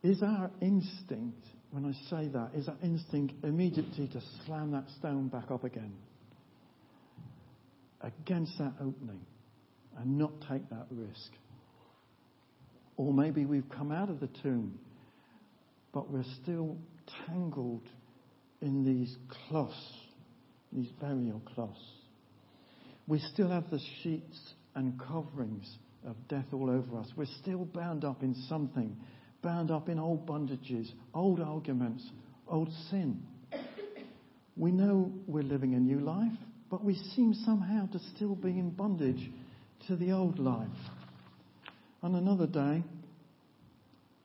Is 0.03 0.23
our 0.23 0.51
instinct, 0.61 1.45
when 1.71 1.85
I 1.85 1.93
say 2.11 2.29
that, 2.29 2.51
is 2.55 2.67
that 2.67 2.77
instinct 2.83 3.35
immediately 3.45 4.09
to 4.09 4.21
slam 4.47 4.73
that 4.73 4.85
stone 4.99 5.29
back 5.29 5.51
up 5.51 5.65
again 5.65 5.93
against 8.01 8.57
that 8.59 8.73
opening 8.81 9.21
and 9.99 10.19
not 10.19 10.33
take 10.49 10.69
that 10.71 10.87
risk? 10.91 11.31
Or 12.97 13.13
maybe 13.13 13.45
we've 13.45 13.69
come 13.69 13.93
out 13.93 14.09
of 14.11 14.21
the 14.21 14.29
tomb, 14.43 14.79
but 15.93 16.11
we're 16.11 16.25
still 16.43 16.77
tangled 17.27 17.89
in 18.61 18.85
these 18.85 19.17
cloths, 19.29 19.75
these 20.73 20.89
burial 21.01 21.41
cloths. 21.55 21.79
We 23.07 23.21
still 23.33 23.51
have 23.51 23.71
the 23.71 23.81
sheets 24.03 24.39
and 24.75 25.01
coverings 25.01 25.69
of 26.07 26.17
death 26.29 26.47
all 26.53 26.71
over 26.71 26.99
us. 26.99 27.09
We're 27.17 27.27
still 27.43 27.65
bound 27.65 28.05
up 28.05 28.23
in 28.23 28.35
something, 28.49 28.97
bound 29.43 29.71
up 29.71 29.89
in 29.89 29.99
old 29.99 30.27
bondages, 30.27 30.91
old 31.15 31.41
arguments, 31.41 32.09
old 32.47 32.71
sin. 32.91 33.23
We 34.57 34.73
know 34.73 35.13
we're 35.27 35.45
living 35.45 35.75
a 35.75 35.79
new 35.79 36.01
life, 36.01 36.37
but 36.71 36.85
we 36.85 36.95
seem 37.15 37.35
somehow 37.35 37.87
to 37.93 37.99
still 38.17 38.35
be 38.35 38.51
in 38.51 38.71
bondage 38.71 39.31
to 39.87 39.97
the 39.97 40.13
old 40.13 40.39
life. 40.39 40.69
On 42.03 42.15
another 42.15 42.47
day, 42.47 42.83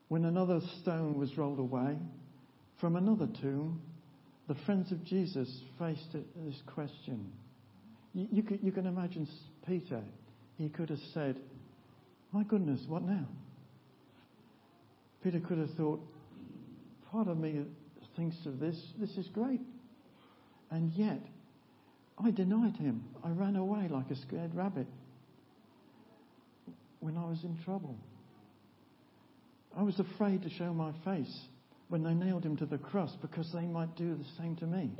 when 0.08 0.24
another 0.24 0.60
stone 0.82 1.18
was 1.18 1.36
rolled 1.38 1.58
away 1.58 1.96
from 2.80 2.96
another 2.96 3.28
tomb, 3.40 3.80
the 4.48 4.54
friends 4.66 4.92
of 4.92 5.04
Jesus 5.04 5.48
faced 5.78 6.12
this 6.12 6.60
question. 6.66 7.32
You, 8.12 8.28
you, 8.30 8.42
can, 8.42 8.58
you 8.62 8.72
can 8.72 8.86
imagine 8.86 9.28
Peter. 9.66 10.02
He 10.56 10.68
could 10.68 10.90
have 10.90 11.00
said, 11.14 11.40
My 12.32 12.42
goodness, 12.42 12.80
what 12.86 13.02
now? 13.02 13.26
Peter 15.24 15.40
could 15.40 15.58
have 15.58 15.70
thought, 15.70 16.00
Part 17.10 17.28
of 17.28 17.38
me 17.38 17.62
thinks 18.16 18.36
of 18.44 18.60
this, 18.60 18.76
this 18.98 19.10
is 19.16 19.26
great. 19.28 19.60
And 20.70 20.92
yet, 20.92 21.20
I 22.22 22.30
denied 22.30 22.76
him. 22.76 23.04
I 23.24 23.30
ran 23.30 23.56
away 23.56 23.88
like 23.88 24.10
a 24.10 24.16
scared 24.16 24.54
rabbit 24.54 24.86
when 27.00 27.16
I 27.16 27.24
was 27.24 27.42
in 27.44 27.56
trouble. 27.64 27.96
I 29.76 29.82
was 29.82 29.98
afraid 29.98 30.42
to 30.42 30.50
show 30.50 30.74
my 30.74 30.92
face 31.04 31.32
when 31.88 32.02
they 32.02 32.14
nailed 32.14 32.44
him 32.44 32.56
to 32.58 32.66
the 32.66 32.78
cross 32.78 33.16
because 33.22 33.50
they 33.52 33.66
might 33.66 33.96
do 33.96 34.14
the 34.14 34.24
same 34.38 34.56
to 34.56 34.66
me. 34.66 34.90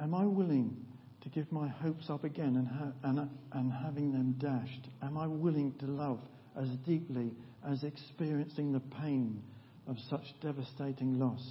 Am 0.00 0.14
I 0.14 0.24
willing 0.24 0.76
to 1.22 1.28
give 1.28 1.50
my 1.50 1.68
hopes 1.68 2.10
up 2.10 2.24
again 2.24 2.56
and, 2.56 2.68
ha- 2.68 2.92
and, 3.04 3.30
and 3.52 3.72
having 3.72 4.12
them 4.12 4.32
dashed? 4.38 4.88
Am 5.02 5.16
I 5.16 5.26
willing 5.26 5.72
to 5.78 5.86
love 5.86 6.20
as 6.56 6.68
deeply 6.86 7.32
as 7.68 7.84
experiencing 7.84 8.72
the 8.72 8.80
pain 8.80 9.42
of 9.86 9.96
such 10.10 10.24
devastating 10.40 11.18
loss? 11.18 11.42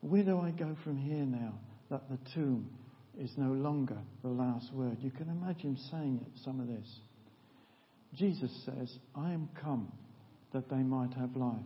Where 0.00 0.22
do 0.22 0.38
I 0.40 0.50
go 0.50 0.76
from 0.84 0.98
here 0.98 1.24
now 1.24 1.54
that 1.90 2.08
the 2.10 2.18
tomb 2.34 2.68
is 3.18 3.30
no 3.36 3.52
longer 3.52 3.98
the 4.22 4.28
last 4.28 4.72
word? 4.72 4.98
You 5.00 5.10
can 5.10 5.28
imagine 5.28 5.78
saying 5.90 6.20
it, 6.22 6.40
some 6.44 6.60
of 6.60 6.66
this. 6.66 7.00
Jesus 8.14 8.50
says, 8.64 8.96
I 9.14 9.32
am 9.32 9.48
come 9.60 9.90
that 10.52 10.68
they 10.68 10.76
might 10.76 11.12
have 11.14 11.36
life 11.36 11.56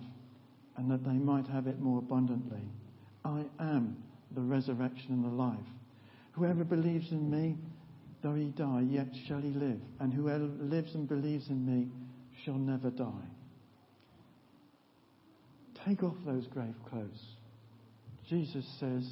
and 0.77 0.91
that 0.91 1.05
they 1.05 1.13
might 1.13 1.47
have 1.49 1.67
it 1.67 1.81
more 1.81 1.99
abundantly. 1.99 2.63
I 3.25 3.45
am 3.59 3.97
the 4.35 4.41
resurrection 4.41 5.11
and 5.11 5.25
the 5.25 5.29
life. 5.29 5.59
Whoever 6.33 6.65
believes 6.65 7.11
in 7.11 7.31
me, 7.31 7.57
though 8.23 8.35
he 8.35 8.47
die, 8.51 8.85
yet 8.89 9.09
shall 9.27 9.41
he 9.41 9.51
live. 9.51 9.81
And 10.01 10.15
whoever 10.15 10.45
lives 10.45 10.95
and 10.95 11.09
believes 11.09 11.49
in 11.49 11.67
me 11.67 11.89
shall 12.45 12.55
never 12.55 12.91
die. 12.91 13.27
Take 15.87 16.03
off 16.03 16.17
those 16.27 16.47
grave 16.47 16.75
clothes. 16.89 17.25
Jesus 18.29 18.67
says, 18.79 19.09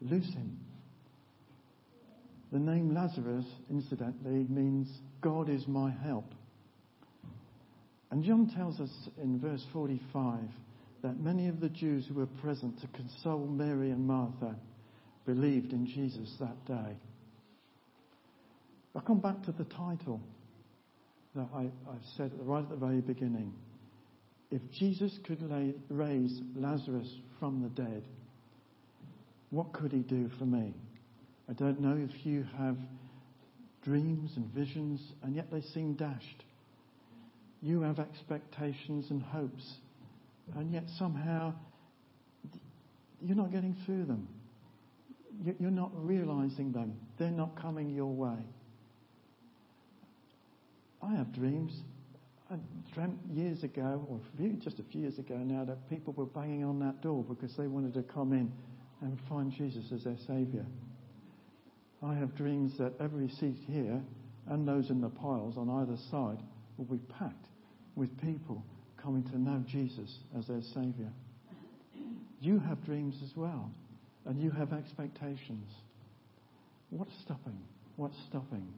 loose 0.00 0.32
him. 0.34 0.58
The 2.52 2.58
name 2.58 2.94
Lazarus, 2.94 3.46
incidentally, 3.70 4.46
means 4.48 4.88
God 5.22 5.48
is 5.48 5.66
my 5.66 5.90
help. 5.90 6.34
And 8.10 8.22
John 8.22 8.50
tells 8.54 8.78
us 8.78 8.90
in 9.22 9.40
verse 9.40 9.64
45 9.72 10.40
that 11.02 11.18
many 11.18 11.48
of 11.48 11.60
the 11.60 11.70
Jews 11.70 12.06
who 12.06 12.14
were 12.14 12.26
present 12.26 12.78
to 12.80 12.86
console 12.88 13.46
Mary 13.46 13.90
and 13.90 14.06
Martha 14.06 14.54
believed 15.24 15.72
in 15.72 15.86
Jesus 15.86 16.36
that 16.38 16.64
day. 16.66 16.96
I 18.94 19.00
come 19.00 19.20
back 19.20 19.42
to 19.44 19.52
the 19.52 19.64
title 19.64 20.20
that 21.34 21.48
I, 21.54 21.60
I 21.60 21.96
said 22.16 22.32
right 22.40 22.62
at 22.62 22.68
the 22.68 22.76
very 22.76 23.00
beginning. 23.00 23.54
If 24.52 24.60
Jesus 24.70 25.18
could 25.24 25.40
lay, 25.50 25.74
raise 25.88 26.40
Lazarus 26.54 27.08
from 27.40 27.62
the 27.62 27.70
dead, 27.70 28.04
what 29.48 29.72
could 29.72 29.92
he 29.92 30.00
do 30.00 30.30
for 30.38 30.44
me? 30.44 30.74
I 31.48 31.54
don't 31.54 31.80
know 31.80 31.96
if 31.96 32.26
you 32.26 32.44
have 32.58 32.76
dreams 33.82 34.32
and 34.36 34.44
visions, 34.52 35.00
and 35.22 35.34
yet 35.34 35.50
they 35.50 35.62
seem 35.62 35.94
dashed. 35.94 36.44
You 37.62 37.80
have 37.80 37.98
expectations 37.98 39.06
and 39.08 39.22
hopes, 39.22 39.76
and 40.54 40.70
yet 40.70 40.84
somehow 40.98 41.54
you're 43.22 43.36
not 43.36 43.52
getting 43.52 43.74
through 43.86 44.04
them. 44.04 44.28
You're 45.58 45.70
not 45.70 45.92
realizing 45.94 46.72
them. 46.72 46.94
They're 47.18 47.30
not 47.30 47.56
coming 47.60 47.88
your 47.88 48.12
way. 48.12 48.36
I 51.02 51.14
have 51.14 51.32
dreams. 51.32 51.72
I 52.52 52.56
dreamt 52.92 53.18
years 53.32 53.62
ago, 53.62 54.06
or 54.10 54.20
just 54.58 54.78
a 54.78 54.82
few 54.82 55.00
years 55.00 55.18
ago 55.18 55.36
now, 55.36 55.64
that 55.64 55.88
people 55.88 56.12
were 56.12 56.26
banging 56.26 56.64
on 56.64 56.78
that 56.80 57.00
door 57.00 57.24
because 57.24 57.56
they 57.56 57.66
wanted 57.66 57.94
to 57.94 58.02
come 58.02 58.34
in 58.34 58.52
and 59.00 59.18
find 59.26 59.50
Jesus 59.50 59.90
as 59.90 60.04
their 60.04 60.18
Saviour. 60.26 60.66
I 62.02 62.14
have 62.14 62.36
dreams 62.36 62.76
that 62.78 62.92
every 63.00 63.30
seat 63.30 63.56
here 63.66 64.02
and 64.48 64.68
those 64.68 64.90
in 64.90 65.00
the 65.00 65.08
piles 65.08 65.56
on 65.56 65.70
either 65.70 65.96
side 66.10 66.42
will 66.76 66.84
be 66.84 66.98
packed 67.18 67.46
with 67.96 68.20
people 68.20 68.62
coming 69.02 69.22
to 69.30 69.38
know 69.38 69.64
Jesus 69.66 70.18
as 70.36 70.46
their 70.48 70.62
Saviour. 70.74 71.10
You 72.40 72.58
have 72.58 72.84
dreams 72.84 73.14
as 73.24 73.34
well, 73.34 73.70
and 74.26 74.38
you 74.42 74.50
have 74.50 74.74
expectations. 74.74 75.70
What's 76.90 77.12
stopping? 77.24 77.58
What's 77.96 78.16
stopping? 78.28 78.68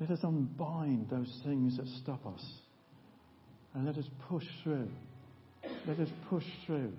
Let 0.00 0.10
us 0.10 0.20
unbind 0.24 1.08
those 1.10 1.40
things 1.44 1.76
that 1.76 1.86
stop 2.02 2.26
us, 2.26 2.44
and 3.74 3.86
let 3.86 3.96
us 3.96 4.06
push 4.28 4.44
through. 4.62 4.90
Let 5.86 6.00
us 6.00 6.08
push 6.28 6.44
through. 6.66 6.92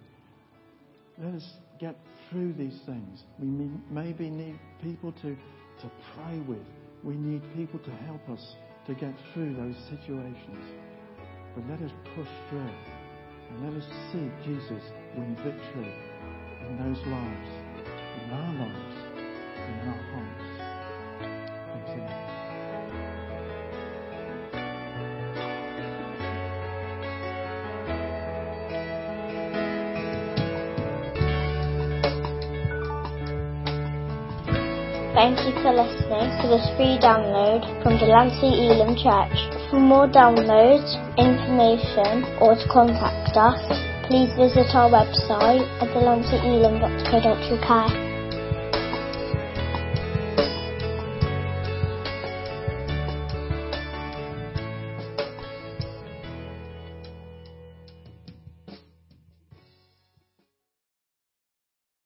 Let 1.18 1.36
us 1.36 1.54
get 1.80 1.96
through 2.30 2.54
these 2.54 2.80
things. 2.86 3.24
We 3.40 3.48
maybe 3.92 4.30
need 4.30 4.60
people 4.82 5.12
to, 5.12 5.36
to 5.36 5.92
pray 6.16 6.40
with. 6.48 6.66
We 7.04 7.16
need 7.16 7.42
people 7.56 7.80
to 7.80 7.92
help 8.06 8.28
us 8.30 8.56
to 8.88 8.94
get 8.94 9.14
through 9.34 9.56
those 9.56 9.76
situations. 9.90 10.64
But 11.56 11.64
let 11.70 11.82
us 11.82 11.92
push 12.16 12.28
through 12.50 12.72
and 13.50 13.64
let 13.64 13.82
us 13.82 13.88
see 14.12 14.30
Jesus 14.46 14.84
win 15.16 15.36
victory 15.38 15.94
in 16.68 16.78
those 16.78 17.06
lives, 17.08 17.50
in 18.24 18.32
our 18.32 18.54
lives, 18.54 18.96
in 19.58 19.88
our 19.88 20.04
hearts. 20.14 20.45
Thank 35.26 35.42
you 35.42 35.58
for 35.64 35.74
listening 35.74 36.30
to 36.38 36.46
this 36.54 36.62
free 36.78 37.02
download 37.02 37.66
from 37.82 37.98
Delancey 37.98 38.70
Elim 38.70 38.94
Church. 38.94 39.34
For 39.72 39.80
more 39.80 40.08
downloads, 40.08 40.86
information, 41.18 42.30
or 42.40 42.54
to 42.54 42.68
contact 42.70 43.36
us, 43.36 43.58
please 44.06 44.30
visit 44.38 44.70
our 44.76 44.88
website 44.88 45.66
at 45.82 45.90
delanceyelim.co.uk. 45.98 48.05